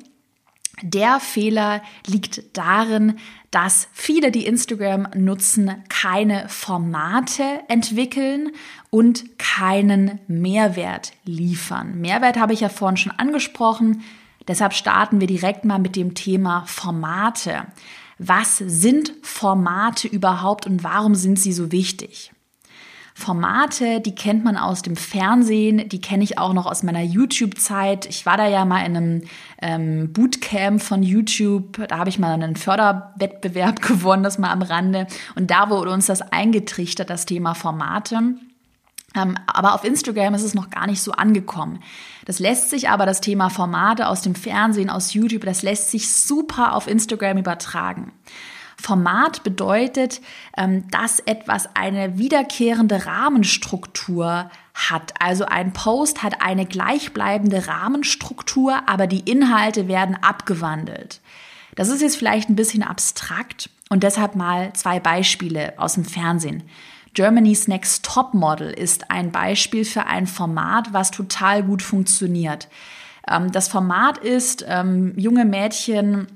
Der 0.81 1.19
Fehler 1.19 1.83
liegt 2.07 2.57
darin, 2.57 3.17
dass 3.55 3.87
viele, 3.93 4.31
die 4.31 4.45
Instagram 4.45 5.07
nutzen, 5.15 5.81
keine 5.87 6.49
Formate 6.49 7.61
entwickeln 7.69 8.51
und 8.89 9.39
keinen 9.39 10.19
Mehrwert 10.27 11.13
liefern. 11.23 12.01
Mehrwert 12.01 12.37
habe 12.37 12.51
ich 12.51 12.59
ja 12.59 12.67
vorhin 12.67 12.97
schon 12.97 13.13
angesprochen. 13.13 14.03
Deshalb 14.45 14.73
starten 14.73 15.21
wir 15.21 15.27
direkt 15.27 15.63
mal 15.63 15.79
mit 15.79 15.95
dem 15.95 16.15
Thema 16.15 16.65
Formate. 16.67 17.67
Was 18.19 18.57
sind 18.57 19.13
Formate 19.21 20.09
überhaupt 20.09 20.65
und 20.65 20.83
warum 20.83 21.15
sind 21.15 21.39
sie 21.39 21.53
so 21.53 21.71
wichtig? 21.71 22.33
Formate, 23.17 24.01
die 24.01 24.13
kennt 24.13 24.43
man 24.43 24.57
aus 24.57 24.81
dem 24.81 24.97
Fernsehen, 24.97 25.87
die 25.87 26.01
kenne 26.01 26.21
ich 26.25 26.37
auch 26.37 26.51
noch 26.51 26.65
aus 26.65 26.83
meiner 26.83 27.01
YouTube-Zeit. 27.01 28.07
Ich 28.07 28.25
war 28.25 28.35
da 28.35 28.45
ja 28.45 28.65
mal 28.65 28.85
in 28.85 28.97
einem 28.97 29.21
ähm, 29.61 30.11
Bootcamp 30.11 30.81
von 30.81 31.01
YouTube, 31.01 31.87
da 31.87 31.97
habe 31.97 32.09
ich 32.09 32.19
mal 32.19 32.33
einen 32.33 32.57
Förderwettbewerb 32.57 33.81
gewonnen, 33.87 34.21
das 34.21 34.37
mal 34.37 34.51
am 34.51 34.61
Rande. 34.61 35.07
Und 35.35 35.49
da 35.49 35.69
wurde 35.69 35.91
uns 35.91 36.07
das 36.07 36.21
eingetrichtert, 36.21 37.09
das 37.09 37.25
Thema 37.25 37.55
Formate. 37.55 38.35
Ähm, 39.15 39.37
aber 39.47 39.75
auf 39.75 39.85
Instagram 39.85 40.33
ist 40.33 40.43
es 40.43 40.53
noch 40.53 40.69
gar 40.69 40.85
nicht 40.85 41.01
so 41.01 41.13
angekommen. 41.13 41.79
Das 42.25 42.39
lässt 42.39 42.69
sich 42.69 42.89
aber, 42.89 43.05
das 43.05 43.21
Thema 43.21 43.49
Formate 43.49 44.09
aus 44.09 44.23
dem 44.23 44.35
Fernsehen, 44.35 44.89
aus 44.89 45.13
YouTube, 45.13 45.45
das 45.45 45.63
lässt 45.63 45.89
sich 45.89 46.11
super 46.11 46.73
auf 46.73 46.87
Instagram 46.87 47.37
übertragen. 47.37 48.11
Format 48.81 49.43
bedeutet, 49.43 50.21
ähm, 50.57 50.89
dass 50.91 51.19
etwas 51.19 51.69
eine 51.75 52.17
wiederkehrende 52.17 53.05
Rahmenstruktur 53.05 54.49
hat. 54.73 55.13
Also 55.19 55.45
ein 55.45 55.73
Post 55.73 56.23
hat 56.23 56.41
eine 56.41 56.65
gleichbleibende 56.65 57.67
Rahmenstruktur, 57.67 58.87
aber 58.87 59.07
die 59.07 59.29
Inhalte 59.29 59.87
werden 59.87 60.17
abgewandelt. 60.21 61.21
Das 61.75 61.89
ist 61.89 62.01
jetzt 62.01 62.17
vielleicht 62.17 62.49
ein 62.49 62.55
bisschen 62.55 62.83
abstrakt 62.83 63.69
und 63.89 64.03
deshalb 64.03 64.35
mal 64.35 64.73
zwei 64.73 64.99
Beispiele 64.99 65.73
aus 65.77 65.93
dem 65.93 66.05
Fernsehen. 66.05 66.63
Germany's 67.13 67.67
Next 67.67 68.03
Top 68.03 68.33
Model 68.33 68.69
ist 68.69 69.09
ein 69.09 69.31
Beispiel 69.31 69.85
für 69.85 70.05
ein 70.05 70.27
Format, 70.27 70.91
was 70.91 71.11
total 71.11 71.63
gut 71.63 71.81
funktioniert. 71.81 72.67
Ähm, 73.29 73.51
das 73.51 73.69
Format 73.69 74.17
ist, 74.17 74.65
ähm, 74.67 75.13
junge 75.17 75.45
Mädchen 75.45 76.27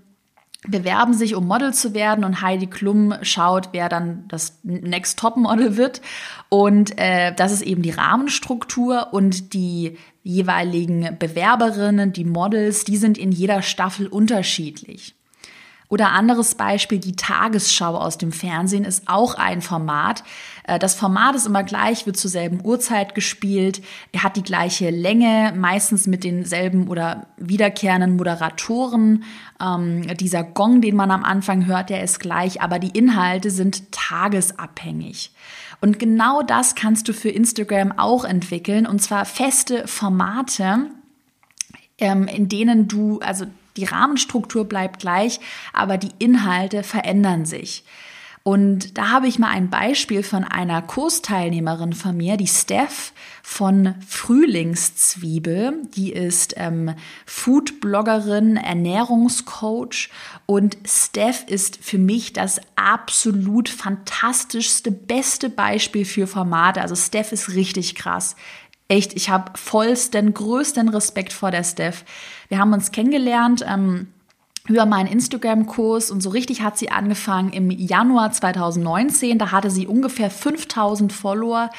bewerben 0.67 1.13
sich, 1.13 1.35
um 1.35 1.47
Model 1.47 1.73
zu 1.73 1.93
werden 1.93 2.25
und 2.25 2.41
Heidi 2.41 2.67
Klum 2.67 3.13
schaut, 3.21 3.69
wer 3.71 3.87
dann 3.87 4.25
das 4.27 4.59
Next 4.63 5.17
Top 5.17 5.37
Model 5.37 5.77
wird. 5.77 6.01
Und 6.49 6.97
äh, 6.97 7.33
das 7.33 7.53
ist 7.53 7.61
eben 7.61 7.81
die 7.81 7.91
Rahmenstruktur 7.91 9.13
und 9.13 9.53
die 9.53 9.97
jeweiligen 10.23 11.17
Bewerberinnen, 11.17 12.11
die 12.11 12.25
Models, 12.25 12.83
die 12.83 12.97
sind 12.97 13.17
in 13.17 13.31
jeder 13.31 13.61
Staffel 13.61 14.07
unterschiedlich. 14.07 15.15
Oder 15.91 16.11
anderes 16.11 16.53
Beispiel, 16.53 16.99
die 16.99 17.15
Tagesschau 17.15 17.97
aus 17.97 18.19
dem 18.19 18.31
Fernsehen 18.31 18.85
ist 18.85 19.07
auch 19.07 19.33
ein 19.33 19.63
Format. 19.63 20.23
Äh, 20.65 20.77
das 20.77 20.93
Format 20.93 21.35
ist 21.35 21.47
immer 21.47 21.63
gleich, 21.63 22.05
wird 22.05 22.15
zur 22.15 22.29
selben 22.29 22.63
Uhrzeit 22.63 23.15
gespielt, 23.15 23.81
hat 24.15 24.35
die 24.35 24.43
gleiche 24.43 24.91
Länge, 24.91 25.51
meistens 25.57 26.05
mit 26.05 26.23
denselben 26.23 26.89
oder 26.89 27.25
wiederkehrenden 27.37 28.17
Moderatoren. 28.17 29.23
Ähm, 29.59 30.15
dieser 30.17 30.43
Gong, 30.43 30.81
den 30.81 30.95
man 30.95 31.09
am 31.09 31.23
Anfang 31.23 31.65
hört, 31.65 31.89
der 31.89 32.03
ist 32.03 32.19
gleich, 32.19 32.61
aber 32.61 32.77
die 32.77 32.95
Inhalte 32.95 33.49
sind 33.49 33.91
tagesabhängig. 33.91 35.31
Und 35.81 35.97
genau 35.97 36.43
das 36.43 36.75
kannst 36.75 37.07
du 37.07 37.13
für 37.13 37.29
Instagram 37.29 37.97
auch 37.97 38.25
entwickeln, 38.25 38.85
und 38.85 39.01
zwar 39.01 39.25
feste 39.25 39.87
Formate, 39.87 40.91
ähm, 41.97 42.27
in 42.27 42.47
denen 42.47 42.87
du, 42.87 43.19
also 43.21 43.45
die 43.77 43.85
Rahmenstruktur 43.85 44.65
bleibt 44.65 44.99
gleich, 44.99 45.39
aber 45.73 45.97
die 45.97 46.11
Inhalte 46.19 46.83
verändern 46.83 47.45
sich. 47.45 47.83
Und 48.43 48.97
da 48.97 49.09
habe 49.09 49.27
ich 49.27 49.37
mal 49.37 49.49
ein 49.49 49.69
Beispiel 49.69 50.23
von 50.23 50.43
einer 50.43 50.81
Kursteilnehmerin 50.81 51.93
von 51.93 52.15
mir, 52.15 52.37
die 52.37 52.47
Steph 52.47 53.11
von 53.43 53.95
Frühlingszwiebel. 54.07 55.83
Die 55.95 56.13
ist 56.13 56.55
ähm, 56.57 56.95
Foodbloggerin, 57.25 58.55
Ernährungscoach 58.55 60.09
und 60.45 60.77
Steph 60.85 61.43
ist 61.47 61.77
für 61.83 61.99
mich 61.99 62.31
das 62.31 62.61
absolut 62.75 63.67
fantastischste, 63.67 64.89
beste 64.89 65.49
Beispiel 65.49 66.05
für 66.05 66.25
Formate. 66.25 66.81
Also 66.81 66.95
Steph 66.95 67.33
ist 67.33 67.53
richtig 67.53 67.93
krass. 67.93 68.35
Echt, 68.89 69.13
ich 69.13 69.29
habe 69.29 69.51
vollsten, 69.55 70.33
größten 70.33 70.89
Respekt 70.89 71.31
vor 71.31 71.51
der 71.51 71.63
Steph. 71.63 72.03
Wir 72.47 72.57
haben 72.57 72.73
uns 72.73 72.91
kennengelernt. 72.91 73.63
Ähm, 73.65 74.07
über 74.67 74.85
meinen 74.85 75.07
Instagram-Kurs 75.07 76.11
und 76.11 76.21
so 76.21 76.29
richtig 76.29 76.61
hat 76.61 76.77
sie 76.77 76.91
angefangen 76.91 77.51
im 77.51 77.71
Januar 77.71 78.31
2019. 78.31 79.39
Da 79.39 79.51
hatte 79.51 79.71
sie 79.71 79.87
ungefähr 79.87 80.29
5000 80.29 81.11
Follower 81.11 81.69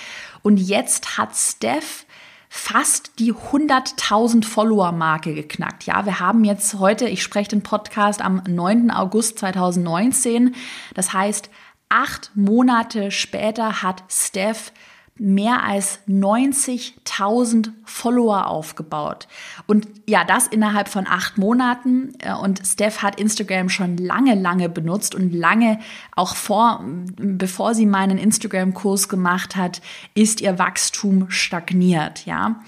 und 0.42 0.56
jetzt 0.56 1.16
hat 1.16 1.36
Steph 1.36 2.04
fast 2.48 3.12
die 3.20 3.32
100.000 3.32 4.44
Follower-Marke 4.44 5.34
geknackt. 5.34 5.84
Ja, 5.84 6.04
wir 6.04 6.18
haben 6.18 6.42
jetzt 6.42 6.74
heute, 6.80 7.08
ich 7.08 7.22
spreche 7.22 7.50
den 7.50 7.62
Podcast 7.62 8.22
am 8.22 8.42
9. 8.48 8.90
August 8.90 9.38
2019. 9.38 10.56
Das 10.94 11.12
heißt, 11.12 11.48
acht 11.88 12.32
Monate 12.34 13.12
später 13.12 13.82
hat 13.82 14.02
Steph 14.08 14.72
mehr 15.20 15.62
als 15.64 16.00
90.000 16.08 17.72
Follower 17.84 18.46
aufgebaut. 18.46 19.28
Und 19.66 19.86
ja, 20.08 20.24
das 20.24 20.46
innerhalb 20.46 20.88
von 20.88 21.06
acht 21.06 21.36
Monaten. 21.36 22.14
Äh, 22.18 22.32
und 22.32 22.66
Steph 22.66 23.02
hat 23.02 23.20
Instagram 23.20 23.68
schon 23.68 23.98
lange, 23.98 24.34
lange 24.34 24.70
benutzt 24.70 25.14
und 25.14 25.34
lange 25.34 25.78
auch 26.16 26.34
vor, 26.34 26.82
bevor 27.16 27.74
sie 27.74 27.84
meinen 27.84 28.16
Instagram-Kurs 28.16 29.10
gemacht 29.10 29.56
hat, 29.56 29.82
ist 30.14 30.40
ihr 30.40 30.58
Wachstum 30.58 31.30
stagniert, 31.30 32.24
ja. 32.24 32.62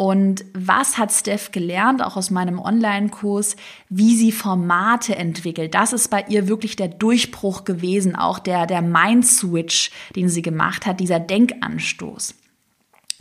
Und 0.00 0.44
was 0.54 0.96
hat 0.96 1.10
Steph 1.10 1.50
gelernt, 1.50 2.04
auch 2.04 2.16
aus 2.16 2.30
meinem 2.30 2.60
Online-Kurs, 2.60 3.56
wie 3.88 4.14
sie 4.14 4.30
Formate 4.30 5.16
entwickelt? 5.16 5.74
Das 5.74 5.92
ist 5.92 6.06
bei 6.06 6.24
ihr 6.28 6.46
wirklich 6.46 6.76
der 6.76 6.86
Durchbruch 6.86 7.64
gewesen, 7.64 8.14
auch 8.14 8.38
der, 8.38 8.66
der 8.66 8.80
Mind-Switch, 8.80 9.90
den 10.14 10.28
sie 10.28 10.42
gemacht 10.42 10.86
hat, 10.86 11.00
dieser 11.00 11.18
Denkanstoß. 11.18 12.36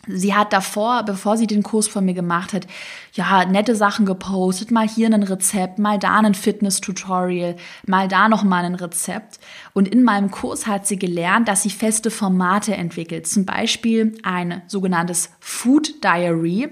Sie 0.07 0.33
hat 0.33 0.53
davor, 0.53 1.03
bevor 1.03 1.37
sie 1.37 1.47
den 1.47 1.63
Kurs 1.63 1.87
von 1.87 2.05
mir 2.05 2.13
gemacht 2.13 2.53
hat, 2.53 2.67
ja, 3.13 3.45
nette 3.45 3.75
Sachen 3.75 4.05
gepostet, 4.05 4.71
mal 4.71 4.87
hier 4.87 5.07
ein 5.07 5.23
Rezept, 5.23 5.79
mal 5.79 5.99
da 5.99 6.17
ein 6.19 6.33
Fitness-Tutorial, 6.33 7.55
mal 7.85 8.07
da 8.07 8.29
noch 8.29 8.43
mal 8.43 8.63
ein 8.63 8.75
Rezept. 8.75 9.39
Und 9.73 9.87
in 9.87 10.03
meinem 10.03 10.31
Kurs 10.31 10.67
hat 10.67 10.87
sie 10.87 10.97
gelernt, 10.97 11.47
dass 11.47 11.63
sie 11.63 11.69
feste 11.69 12.11
Formate 12.11 12.75
entwickelt. 12.75 13.27
Zum 13.27 13.45
Beispiel 13.45 14.17
ein 14.23 14.61
sogenanntes 14.67 15.31
Food 15.39 16.03
Diary, 16.03 16.69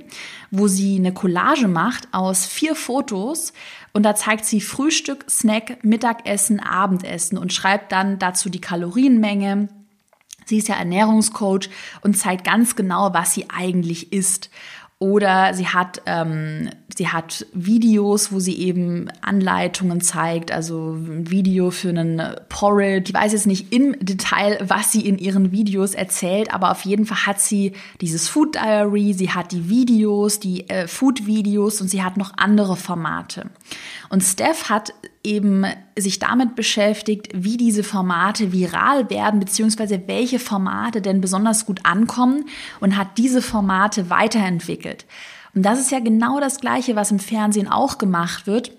wo 0.51 0.68
sie 0.68 0.98
eine 0.98 1.13
Collage 1.13 1.68
macht 1.68 2.08
aus 2.12 2.46
vier 2.46 2.75
Fotos 2.75 3.54
und 3.96 4.04
da 4.04 4.13
zeigt 4.13 4.44
sie 4.44 4.60
Frühstück, 4.60 5.25
Snack, 5.30 5.84
Mittagessen, 5.84 6.60
Abendessen 6.60 7.38
und 7.38 7.54
schreibt 7.54 7.94
dann 7.94 8.20
dazu 8.20 8.50
die 8.50 8.60
Kalorienmenge, 8.60 9.70
Sie 10.46 10.58
ist 10.58 10.68
ja 10.68 10.75
Ernährungscoach 10.75 11.70
und 12.02 12.18
zeigt 12.18 12.46
ganz 12.46 12.75
genau, 12.75 13.14
was 13.14 13.34
sie 13.34 13.48
eigentlich 13.50 14.14
isst. 14.14 14.50
Oder 14.98 15.54
sie 15.54 15.68
hat, 15.68 16.02
ähm, 16.06 16.70
sie 16.96 17.10
hat 17.10 17.46
Videos, 17.54 18.32
wo 18.32 18.40
sie 18.40 18.58
eben 18.58 19.10
Anleitungen 19.22 20.00
zeigt, 20.00 20.54
also 20.54 20.94
ein 20.94 21.30
Video 21.30 21.70
für 21.70 21.90
einen 21.90 22.22
Porridge. 22.48 23.10
Ich 23.10 23.14
weiß 23.14 23.34
jetzt 23.34 23.46
nicht 23.46 23.74
im 23.74 23.98
Detail, 24.00 24.58
was 24.66 24.94
sie 24.94 25.06
in 25.06 25.18
ihren 25.18 25.52
Videos 25.52 25.96
erzählt, 25.96 26.54
aber 26.54 26.72
auf 26.72 26.86
jeden 26.86 27.06
Fall 27.06 27.25
hat 27.25 27.42
sie 27.42 27.74
dieses 28.00 28.30
Food 28.30 28.56
Diary, 28.56 29.14
sie 29.14 29.32
hat 29.32 29.52
die 29.52 29.68
Videos, 29.68 30.40
die 30.40 30.70
äh, 30.70 30.88
Food-Videos 30.88 31.82
und 31.82 31.90
sie 31.90 32.02
hat 32.02 32.16
noch 32.16 32.32
andere 32.38 32.78
Formate. 32.78 33.50
Und 34.09 34.21
Steph 34.21 34.69
hat 34.69 34.93
eben 35.24 35.65
sich 35.97 36.19
damit 36.19 36.55
beschäftigt, 36.55 37.29
wie 37.33 37.57
diese 37.57 37.83
Formate 37.83 38.51
viral 38.51 39.09
werden, 39.09 39.39
beziehungsweise 39.39 40.01
welche 40.07 40.39
Formate 40.39 41.01
denn 41.01 41.21
besonders 41.21 41.65
gut 41.65 41.79
ankommen 41.83 42.45
und 42.79 42.97
hat 42.97 43.17
diese 43.17 43.41
Formate 43.41 44.09
weiterentwickelt. 44.09 45.05
Und 45.53 45.63
das 45.63 45.79
ist 45.79 45.91
ja 45.91 46.00
genau 46.00 46.39
das 46.39 46.59
Gleiche, 46.59 46.95
was 46.95 47.12
im 47.12 47.19
Fernsehen 47.19 47.69
auch 47.69 47.97
gemacht 47.97 48.45
wird. 48.45 48.71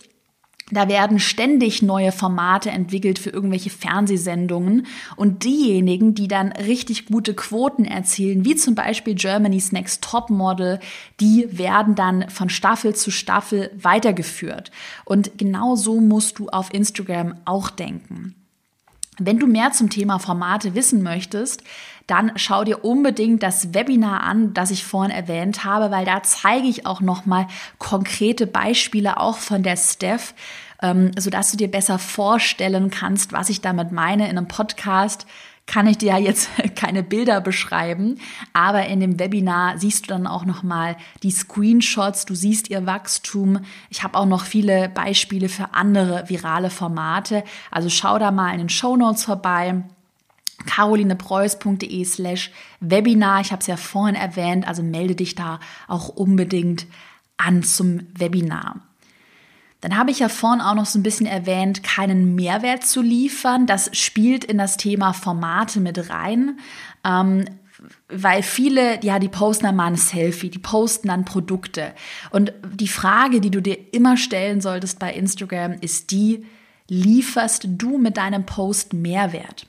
Da 0.72 0.88
werden 0.88 1.20
ständig 1.20 1.80
neue 1.80 2.10
Formate 2.10 2.70
entwickelt 2.70 3.20
für 3.20 3.30
irgendwelche 3.30 3.70
Fernsehsendungen 3.70 4.88
und 5.14 5.44
diejenigen, 5.44 6.14
die 6.14 6.26
dann 6.26 6.50
richtig 6.50 7.06
gute 7.06 7.34
Quoten 7.34 7.84
erzielen, 7.84 8.44
wie 8.44 8.56
zum 8.56 8.74
Beispiel 8.74 9.14
Germany's 9.14 9.70
Next 9.70 10.02
Top 10.02 10.28
Model, 10.28 10.80
die 11.20 11.46
werden 11.56 11.94
dann 11.94 12.28
von 12.30 12.48
Staffel 12.48 12.96
zu 12.96 13.12
Staffel 13.12 13.70
weitergeführt. 13.80 14.72
Und 15.04 15.38
genau 15.38 15.76
so 15.76 16.00
musst 16.00 16.40
du 16.40 16.48
auf 16.48 16.74
Instagram 16.74 17.36
auch 17.44 17.70
denken. 17.70 18.34
Wenn 19.18 19.38
du 19.38 19.46
mehr 19.46 19.70
zum 19.72 19.88
Thema 19.88 20.18
Formate 20.18 20.74
wissen 20.74 21.02
möchtest, 21.02 21.62
dann 22.06 22.32
schau 22.36 22.64
dir 22.64 22.84
unbedingt 22.84 23.42
das 23.42 23.74
Webinar 23.74 24.22
an, 24.22 24.54
das 24.54 24.70
ich 24.70 24.84
vorhin 24.84 25.14
erwähnt 25.14 25.64
habe, 25.64 25.90
weil 25.90 26.04
da 26.04 26.22
zeige 26.22 26.68
ich 26.68 26.86
auch 26.86 27.00
nochmal 27.00 27.48
konkrete 27.78 28.46
Beispiele 28.46 29.18
auch 29.18 29.38
von 29.38 29.62
der 29.62 29.76
Steph, 29.76 30.34
ähm, 30.82 31.10
sodass 31.18 31.50
du 31.50 31.56
dir 31.56 31.70
besser 31.70 31.98
vorstellen 31.98 32.90
kannst, 32.90 33.32
was 33.32 33.48
ich 33.48 33.60
damit 33.60 33.90
meine. 33.90 34.28
In 34.28 34.38
einem 34.38 34.46
Podcast 34.46 35.26
kann 35.66 35.88
ich 35.88 35.98
dir 35.98 36.12
ja 36.12 36.18
jetzt 36.18 36.48
keine 36.76 37.02
Bilder 37.02 37.40
beschreiben, 37.40 38.20
aber 38.52 38.86
in 38.86 39.00
dem 39.00 39.18
Webinar 39.18 39.78
siehst 39.78 40.04
du 40.04 40.08
dann 40.08 40.28
auch 40.28 40.44
noch 40.44 40.62
mal 40.62 40.96
die 41.24 41.32
Screenshots, 41.32 42.24
du 42.24 42.36
siehst 42.36 42.70
ihr 42.70 42.86
Wachstum. 42.86 43.58
Ich 43.90 44.04
habe 44.04 44.16
auch 44.16 44.26
noch 44.26 44.44
viele 44.44 44.88
Beispiele 44.88 45.48
für 45.48 45.74
andere 45.74 46.28
virale 46.28 46.70
Formate, 46.70 47.42
also 47.72 47.90
schau 47.90 48.20
da 48.20 48.30
mal 48.30 48.52
in 48.52 48.58
den 48.58 48.68
Show 48.68 48.96
Notes 48.96 49.24
vorbei 49.24 49.82
carolinepreuß.de 50.64 52.04
slash 52.04 52.50
Webinar. 52.80 53.40
Ich 53.40 53.52
habe 53.52 53.60
es 53.60 53.66
ja 53.66 53.76
vorhin 53.76 54.14
erwähnt, 54.14 54.66
also 54.66 54.82
melde 54.82 55.14
dich 55.14 55.34
da 55.34 55.60
auch 55.88 56.08
unbedingt 56.08 56.86
an 57.36 57.62
zum 57.62 58.06
Webinar. 58.14 58.80
Dann 59.82 59.98
habe 59.98 60.10
ich 60.10 60.20
ja 60.20 60.28
vorhin 60.28 60.62
auch 60.62 60.74
noch 60.74 60.86
so 60.86 60.98
ein 60.98 61.02
bisschen 61.02 61.26
erwähnt, 61.26 61.82
keinen 61.82 62.34
Mehrwert 62.34 62.84
zu 62.84 63.02
liefern. 63.02 63.66
Das 63.66 63.90
spielt 63.92 64.44
in 64.44 64.58
das 64.58 64.78
Thema 64.78 65.12
Formate 65.12 65.80
mit 65.80 66.10
rein. 66.10 66.58
Ähm, 67.04 67.44
weil 68.08 68.42
viele, 68.42 69.04
ja, 69.04 69.18
die 69.18 69.28
posten 69.28 69.66
dann 69.66 69.76
mal 69.76 69.86
ein 69.86 69.96
Selfie, 69.96 70.50
die 70.50 70.58
posten 70.58 71.08
dann 71.08 71.24
Produkte. 71.24 71.92
Und 72.30 72.52
die 72.72 72.88
Frage, 72.88 73.40
die 73.40 73.50
du 73.50 73.60
dir 73.60 73.92
immer 73.92 74.16
stellen 74.16 74.60
solltest 74.60 74.98
bei 74.98 75.12
Instagram, 75.12 75.74
ist 75.80 76.10
die, 76.10 76.46
lieferst 76.88 77.66
du 77.68 77.98
mit 77.98 78.16
deinem 78.16 78.46
Post 78.46 78.92
Mehrwert? 78.92 79.66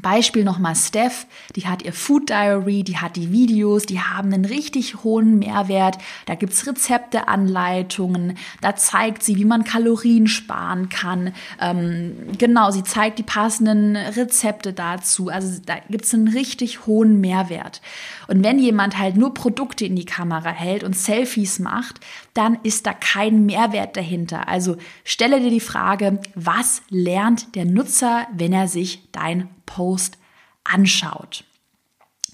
Beispiel 0.00 0.44
nochmal 0.44 0.74
Steph, 0.74 1.26
die 1.54 1.66
hat 1.66 1.82
ihr 1.82 1.92
Food 1.92 2.30
Diary, 2.30 2.82
die 2.82 2.96
hat 2.96 3.16
die 3.16 3.30
Videos, 3.30 3.84
die 3.84 4.00
haben 4.00 4.32
einen 4.32 4.46
richtig 4.46 5.04
hohen 5.04 5.38
Mehrwert. 5.38 5.98
Da 6.26 6.34
gibt's 6.34 6.66
Rezepte, 6.66 7.28
Anleitungen, 7.28 8.38
da 8.60 8.74
zeigt 8.74 9.22
sie, 9.22 9.36
wie 9.36 9.44
man 9.44 9.64
Kalorien 9.64 10.26
sparen 10.28 10.88
kann. 10.88 11.34
Ähm, 11.60 12.14
genau, 12.38 12.70
sie 12.70 12.84
zeigt 12.84 13.18
die 13.18 13.22
passenden 13.22 13.96
Rezepte 13.96 14.72
dazu. 14.72 15.28
Also 15.28 15.60
da 15.64 15.74
gibt's 15.90 16.14
einen 16.14 16.28
richtig 16.28 16.86
hohen 16.86 17.20
Mehrwert. 17.20 17.82
Und 18.28 18.42
wenn 18.42 18.58
jemand 18.58 18.98
halt 18.98 19.16
nur 19.16 19.34
Produkte 19.34 19.84
in 19.84 19.96
die 19.96 20.06
Kamera 20.06 20.50
hält 20.50 20.84
und 20.84 20.96
Selfies 20.96 21.58
macht, 21.58 22.00
dann 22.34 22.58
ist 22.62 22.86
da 22.86 22.94
kein 22.94 23.44
Mehrwert 23.44 23.96
dahinter. 23.96 24.48
Also 24.48 24.76
stelle 25.04 25.40
dir 25.40 25.50
die 25.50 25.60
Frage, 25.60 26.18
was 26.34 26.82
lernt 26.88 27.54
der 27.54 27.66
Nutzer, 27.66 28.26
wenn 28.32 28.52
er 28.52 28.68
sich 28.68 29.02
dein 29.12 29.50
Post 29.74 30.18
anschaut. 30.64 31.44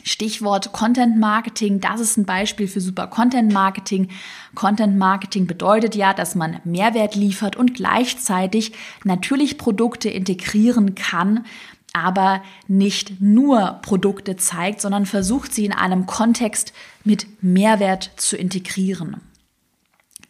Stichwort 0.02 0.72
Content 0.72 1.18
Marketing, 1.18 1.80
das 1.80 2.00
ist 2.00 2.16
ein 2.16 2.24
Beispiel 2.24 2.66
für 2.66 2.80
super 2.80 3.06
Content 3.06 3.52
Marketing. 3.52 4.08
Content 4.54 4.96
Marketing 4.96 5.46
bedeutet 5.46 5.94
ja, 5.94 6.14
dass 6.14 6.34
man 6.34 6.60
Mehrwert 6.64 7.14
liefert 7.14 7.56
und 7.56 7.74
gleichzeitig 7.74 8.72
natürlich 9.04 9.56
Produkte 9.56 10.08
integrieren 10.08 10.94
kann, 10.94 11.44
aber 11.92 12.42
nicht 12.66 13.20
nur 13.20 13.78
Produkte 13.82 14.36
zeigt, 14.36 14.80
sondern 14.80 15.06
versucht 15.06 15.54
sie 15.54 15.64
in 15.64 15.72
einem 15.72 16.06
Kontext 16.06 16.72
mit 17.04 17.26
Mehrwert 17.42 18.10
zu 18.16 18.36
integrieren. 18.36 19.20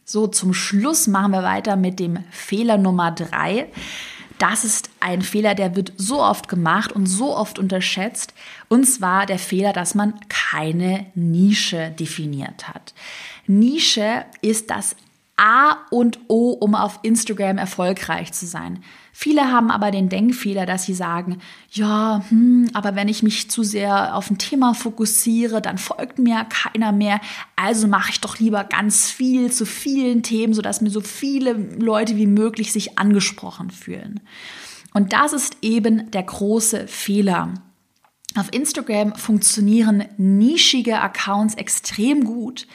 So, 0.05 0.27
zum 0.27 0.53
Schluss 0.53 1.07
machen 1.07 1.33
wir 1.33 1.43
weiter 1.43 1.77
mit 1.77 2.01
dem 2.01 2.19
Fehler 2.31 2.79
Nummer 2.79 3.13
drei. 3.13 3.69
Das 4.39 4.65
ist 4.65 4.91
ein 5.01 5.23
Fehler, 5.23 5.55
der 5.55 5.75
wird 5.75 5.93
so 5.97 6.23
oft 6.23 6.49
gemacht 6.49 6.93
und 6.93 7.07
so 7.07 7.37
oft 7.37 7.59
unterschätzt. 7.59 8.35
Und 8.69 8.85
zwar 8.85 9.27
der 9.27 9.39
Fehler, 9.39 9.73
dass 9.73 9.95
man 9.95 10.15
keine 10.29 11.07
Nische 11.15 11.91
definiert 11.99 12.69
hat. 12.69 12.95
Nische 13.47 14.25
ist 14.41 14.71
das 14.71 14.95
A 15.39 15.79
und 15.91 16.19
O, 16.29 16.51
um 16.51 16.75
auf 16.75 16.99
Instagram 17.03 17.59
erfolgreich 17.59 18.33
zu 18.33 18.47
sein. 18.47 18.83
Viele 19.13 19.51
haben 19.51 19.71
aber 19.71 19.91
den 19.91 20.09
Denkfehler, 20.09 20.67
dass 20.67 20.85
sie 20.85 20.95
sagen, 20.95 21.39
ja, 21.71 22.25
hm, 22.29 22.69
aber 22.75 22.95
wenn 22.95 23.09
ich 23.09 23.23
mich 23.23 23.51
zu 23.51 23.63
sehr 23.63 24.15
auf 24.15 24.31
ein 24.31 24.39
Thema 24.39 24.75
fokussiere, 24.75 25.63
dann 25.63 25.79
folgt 25.79 26.19
mir 26.19 26.45
keiner 26.45 26.93
mehr. 26.93 27.21
Also 27.57 27.89
mache 27.89 28.11
ich 28.11 28.21
doch 28.21 28.39
lieber 28.39 28.65
ganz 28.65 29.11
viel 29.11 29.51
zu 29.51 29.65
vielen 29.65 30.23
Themen, 30.23 30.55
sodass 30.55 30.81
mir 30.81 30.91
so 30.91 31.01
viele 31.01 31.53
Leute 31.53 32.17
wie 32.17 32.27
möglich 32.27 32.73
sich 32.73 32.99
angesprochen 32.99 33.71
fühlen. 33.71 34.21
Und 34.93 35.13
das 35.13 35.33
ist 35.33 35.59
eben 35.63 36.11
der 36.11 36.25
große 36.25 36.89
Fehler. 36.89 37.55
Auf 38.37 38.53
Instagram 38.53 39.15
funktionieren 39.15 40.05
nischige 40.17 41.01
Accounts 41.01 41.55
extrem 41.55 42.25
gut, 42.25 42.67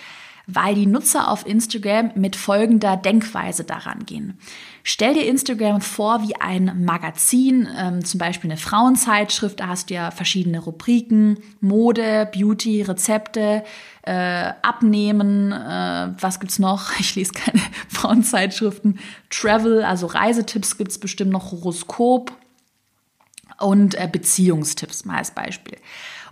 weil 0.45 0.75
die 0.75 0.85
Nutzer 0.85 1.29
auf 1.29 1.47
Instagram 1.47 2.11
mit 2.15 2.35
folgender 2.35 2.97
Denkweise 2.97 3.63
daran 3.63 4.05
gehen. 4.05 4.37
Stell 4.83 5.13
dir 5.13 5.25
Instagram 5.25 5.79
vor 5.79 6.23
wie 6.27 6.35
ein 6.35 6.83
Magazin, 6.83 7.67
ähm, 7.77 8.03
zum 8.03 8.17
Beispiel 8.17 8.51
eine 8.51 8.57
Frauenzeitschrift, 8.57 9.61
da 9.61 9.67
hast 9.67 9.89
du 9.89 9.93
ja 9.93 10.11
verschiedene 10.11 10.59
Rubriken, 10.59 11.37
Mode, 11.61 12.29
Beauty, 12.33 12.81
Rezepte, 12.81 13.63
äh, 14.01 14.51
Abnehmen, 14.61 15.53
äh, 15.53 16.09
was 16.19 16.39
gibt's 16.39 16.59
noch? 16.59 16.91
Ich 16.99 17.15
lese 17.15 17.31
keine 17.31 17.61
Frauenzeitschriften, 17.87 18.99
Travel, 19.29 19.83
also 19.83 20.07
Reisetipps 20.07 20.77
gibt's 20.77 20.97
bestimmt 20.97 21.31
noch, 21.31 21.51
Horoskop 21.51 22.33
und 23.59 23.95
äh, 23.95 24.09
Beziehungstipps 24.11 25.05
mal 25.05 25.17
als 25.17 25.31
Beispiel. 25.31 25.77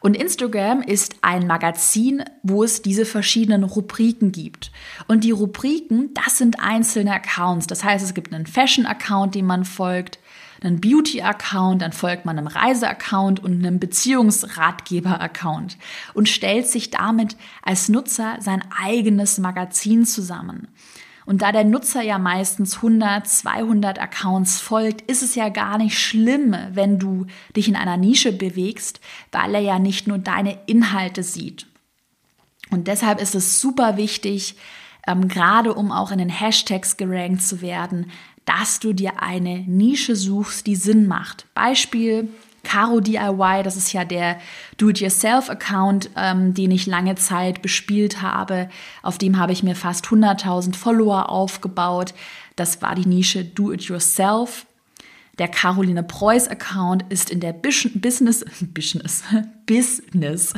Und 0.01 0.17
Instagram 0.17 0.81
ist 0.81 1.15
ein 1.21 1.45
Magazin, 1.47 2.23
wo 2.41 2.63
es 2.63 2.81
diese 2.81 3.05
verschiedenen 3.05 3.63
Rubriken 3.63 4.31
gibt. 4.31 4.71
Und 5.07 5.23
die 5.23 5.31
Rubriken, 5.31 6.13
das 6.15 6.39
sind 6.39 6.59
einzelne 6.59 7.13
Accounts. 7.13 7.67
Das 7.67 7.83
heißt, 7.83 8.03
es 8.03 8.15
gibt 8.15 8.33
einen 8.33 8.47
Fashion-Account, 8.47 9.35
dem 9.35 9.45
man 9.45 9.63
folgt, 9.63 10.17
einen 10.63 10.81
Beauty-Account, 10.81 11.81
dann 11.81 11.91
folgt 11.91 12.25
man 12.25 12.37
einem 12.37 12.47
Reise-Account 12.47 13.43
und 13.43 13.53
einem 13.53 13.79
Beziehungsratgeber-Account 13.79 15.77
und 16.13 16.29
stellt 16.29 16.67
sich 16.67 16.89
damit 16.91 17.35
als 17.63 17.89
Nutzer 17.89 18.37
sein 18.39 18.63
eigenes 18.83 19.37
Magazin 19.37 20.05
zusammen. 20.05 20.67
Und 21.25 21.41
da 21.41 21.51
der 21.51 21.63
Nutzer 21.63 22.01
ja 22.01 22.17
meistens 22.17 22.77
100, 22.77 23.27
200 23.27 23.99
Accounts 23.99 24.60
folgt, 24.60 25.10
ist 25.10 25.21
es 25.21 25.36
ja 25.36 25.49
gar 25.49 25.77
nicht 25.77 25.99
schlimm, 25.99 26.55
wenn 26.71 26.99
du 26.99 27.27
dich 27.55 27.67
in 27.67 27.75
einer 27.75 27.97
Nische 27.97 28.31
bewegst, 28.31 28.99
weil 29.31 29.55
er 29.55 29.62
ja 29.62 29.79
nicht 29.79 30.07
nur 30.07 30.17
deine 30.17 30.57
Inhalte 30.65 31.23
sieht. 31.23 31.67
Und 32.71 32.88
deshalb 32.88 33.21
ist 33.21 33.36
es 33.36 33.62
super 33.62 33.97
wichtig, 33.97 34.55
ähm, 35.07 35.27
gerade 35.27 35.73
um 35.73 35.91
auch 35.91 36.12
in 36.12 36.19
den 36.19 36.29
Hashtags 36.29 36.97
gerankt 36.97 37.43
zu 37.43 37.62
werden, 37.62 38.12
dass 38.45 38.79
du 38.79 38.93
dir 38.93 39.21
eine 39.21 39.60
Nische 39.60 40.15
suchst, 40.15 40.65
die 40.67 40.75
Sinn 40.75 41.07
macht. 41.07 41.45
Beispiel 41.53 42.29
Caro 42.63 43.00
DIY, 43.00 43.63
das 43.63 43.76
ist 43.76 43.91
ja 43.91 44.06
der 44.06 44.39
Do-it-yourself-Account, 44.78 46.12
ähm, 46.15 46.54
den 46.54 46.71
ich 46.71 46.86
lange 46.86 47.15
Zeit 47.15 47.62
bespielt 47.62 48.21
habe. 48.21 48.69
Auf 49.02 49.17
dem 49.17 49.38
habe 49.38 49.52
ich 49.52 49.63
mir 49.63 49.76
fast 49.76 50.06
100.000 50.06 50.76
Follower 50.76 51.30
aufgebaut. 51.30 52.13
Das 52.56 52.82
war 52.82 52.95
die 52.95 53.08
Nische 53.08 53.43
Do-it-yourself. 53.43 54.65
Der 55.38 55.47
Caroline 55.47 56.04
Preuß 56.04 56.50
Account 56.50 57.06
ist 57.10 57.30
in 57.30 57.39
der 57.39 57.54
Business, 57.54 58.45
Business, 58.62 59.24
Business, 59.65 60.54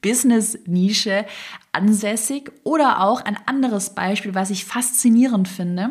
Business 0.00 0.58
Nische 0.66 1.26
ansässig. 1.72 2.52
Oder 2.62 3.02
auch 3.02 3.20
ein 3.22 3.36
anderes 3.46 3.94
Beispiel, 3.94 4.34
was 4.34 4.50
ich 4.50 4.64
faszinierend 4.64 5.48
finde. 5.48 5.90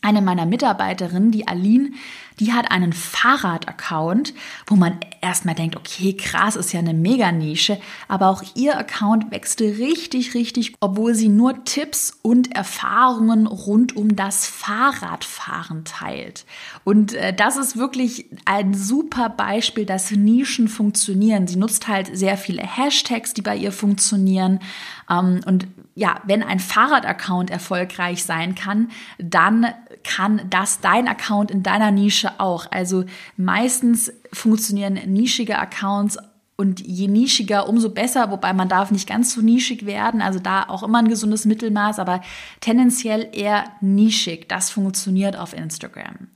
Eine 0.00 0.22
meiner 0.22 0.46
Mitarbeiterinnen, 0.46 1.30
die 1.30 1.46
Aline, 1.46 1.90
die 2.40 2.52
hat 2.52 2.70
einen 2.70 2.92
Fahrrad-Account, 2.92 4.34
wo 4.66 4.76
man 4.76 4.98
erstmal 5.20 5.54
denkt, 5.54 5.76
okay, 5.76 6.14
krass, 6.14 6.56
ist 6.56 6.72
ja 6.72 6.80
eine 6.80 6.94
Mega-Nische, 6.94 7.78
aber 8.08 8.28
auch 8.28 8.42
ihr 8.54 8.76
Account 8.76 9.30
wächst 9.30 9.60
richtig, 9.60 10.34
richtig, 10.34 10.74
obwohl 10.80 11.14
sie 11.14 11.28
nur 11.28 11.64
Tipps 11.64 12.18
und 12.22 12.54
Erfahrungen 12.54 13.46
rund 13.46 13.96
um 13.96 14.16
das 14.16 14.46
Fahrradfahren 14.46 15.84
teilt. 15.84 16.44
Und 16.84 17.14
äh, 17.14 17.34
das 17.34 17.56
ist 17.56 17.76
wirklich 17.76 18.26
ein 18.44 18.74
super 18.74 19.28
Beispiel, 19.28 19.86
dass 19.86 20.10
Nischen 20.10 20.68
funktionieren. 20.68 21.46
Sie 21.46 21.56
nutzt 21.56 21.88
halt 21.88 22.16
sehr 22.16 22.36
viele 22.36 22.62
Hashtags, 22.62 23.34
die 23.34 23.42
bei 23.42 23.56
ihr 23.56 23.72
funktionieren. 23.72 24.60
Ähm, 25.10 25.40
und 25.46 25.66
ja, 25.94 26.20
wenn 26.24 26.42
ein 26.42 26.58
Fahrrad-Account 26.58 27.50
erfolgreich 27.50 28.24
sein 28.24 28.54
kann, 28.54 28.90
dann 29.18 29.66
kann 30.04 30.42
das 30.48 30.80
dein 30.80 31.06
Account 31.06 31.50
in 31.50 31.62
deiner 31.62 31.90
Nische 31.90 32.40
auch. 32.40 32.66
Also 32.70 33.04
meistens 33.36 34.12
funktionieren 34.32 34.94
nischige 35.06 35.58
Accounts 35.58 36.18
und 36.56 36.80
je 36.80 37.08
nischiger, 37.08 37.68
umso 37.68 37.90
besser, 37.90 38.30
wobei 38.30 38.52
man 38.52 38.68
darf 38.68 38.90
nicht 38.90 39.08
ganz 39.08 39.32
so 39.34 39.40
nischig 39.40 39.84
werden, 39.84 40.22
also 40.22 40.38
da 40.38 40.68
auch 40.68 40.82
immer 40.82 40.98
ein 40.98 41.08
gesundes 41.08 41.44
Mittelmaß, 41.44 41.98
aber 41.98 42.20
tendenziell 42.60 43.28
eher 43.32 43.64
nischig. 43.80 44.48
Das 44.48 44.70
funktioniert 44.70 45.36
auf 45.36 45.54
Instagram. 45.54 46.28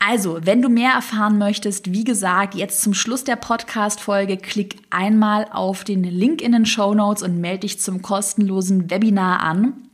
Also, 0.00 0.38
wenn 0.42 0.62
du 0.62 0.68
mehr 0.68 0.92
erfahren 0.92 1.38
möchtest, 1.38 1.92
wie 1.92 2.04
gesagt, 2.04 2.54
jetzt 2.54 2.82
zum 2.82 2.94
Schluss 2.94 3.24
der 3.24 3.34
Podcast-Folge, 3.36 4.36
klick 4.36 4.76
einmal 4.90 5.46
auf 5.50 5.82
den 5.82 6.04
Link 6.04 6.40
in 6.40 6.52
den 6.52 6.66
Show 6.66 6.94
Notes 6.94 7.22
und 7.22 7.40
melde 7.40 7.60
dich 7.60 7.80
zum 7.80 8.00
kostenlosen 8.00 8.90
Webinar 8.90 9.40
an. 9.40 9.87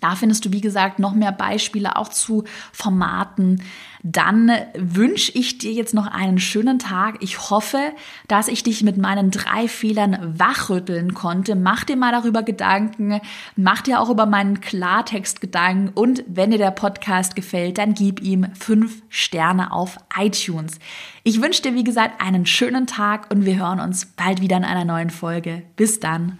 Da 0.00 0.14
findest 0.14 0.44
du, 0.44 0.52
wie 0.52 0.60
gesagt, 0.60 0.98
noch 0.98 1.14
mehr 1.14 1.32
Beispiele 1.32 1.96
auch 1.96 2.08
zu 2.08 2.44
Formaten. 2.72 3.62
Dann 4.02 4.52
wünsche 4.76 5.32
ich 5.32 5.58
dir 5.58 5.72
jetzt 5.72 5.92
noch 5.92 6.06
einen 6.06 6.38
schönen 6.38 6.78
Tag. 6.78 7.16
Ich 7.20 7.50
hoffe, 7.50 7.92
dass 8.28 8.48
ich 8.48 8.62
dich 8.62 8.84
mit 8.84 8.96
meinen 8.96 9.30
drei 9.30 9.66
Fehlern 9.66 10.34
wachrütteln 10.38 11.14
konnte. 11.14 11.56
Mach 11.56 11.84
dir 11.84 11.96
mal 11.96 12.12
darüber 12.12 12.42
Gedanken. 12.42 13.20
Mach 13.56 13.82
dir 13.82 14.00
auch 14.00 14.08
über 14.08 14.26
meinen 14.26 14.60
Klartext 14.60 15.40
Gedanken. 15.40 15.88
Und 15.94 16.22
wenn 16.28 16.52
dir 16.52 16.58
der 16.58 16.70
Podcast 16.70 17.34
gefällt, 17.34 17.78
dann 17.78 17.94
gib 17.94 18.22
ihm 18.22 18.46
fünf 18.54 19.02
Sterne 19.08 19.72
auf 19.72 19.98
iTunes. 20.16 20.78
Ich 21.24 21.42
wünsche 21.42 21.62
dir, 21.62 21.74
wie 21.74 21.84
gesagt, 21.84 22.22
einen 22.22 22.46
schönen 22.46 22.86
Tag 22.86 23.30
und 23.30 23.44
wir 23.44 23.56
hören 23.56 23.80
uns 23.80 24.06
bald 24.06 24.40
wieder 24.40 24.56
in 24.56 24.64
einer 24.64 24.84
neuen 24.84 25.10
Folge. 25.10 25.62
Bis 25.76 25.98
dann. 25.98 26.38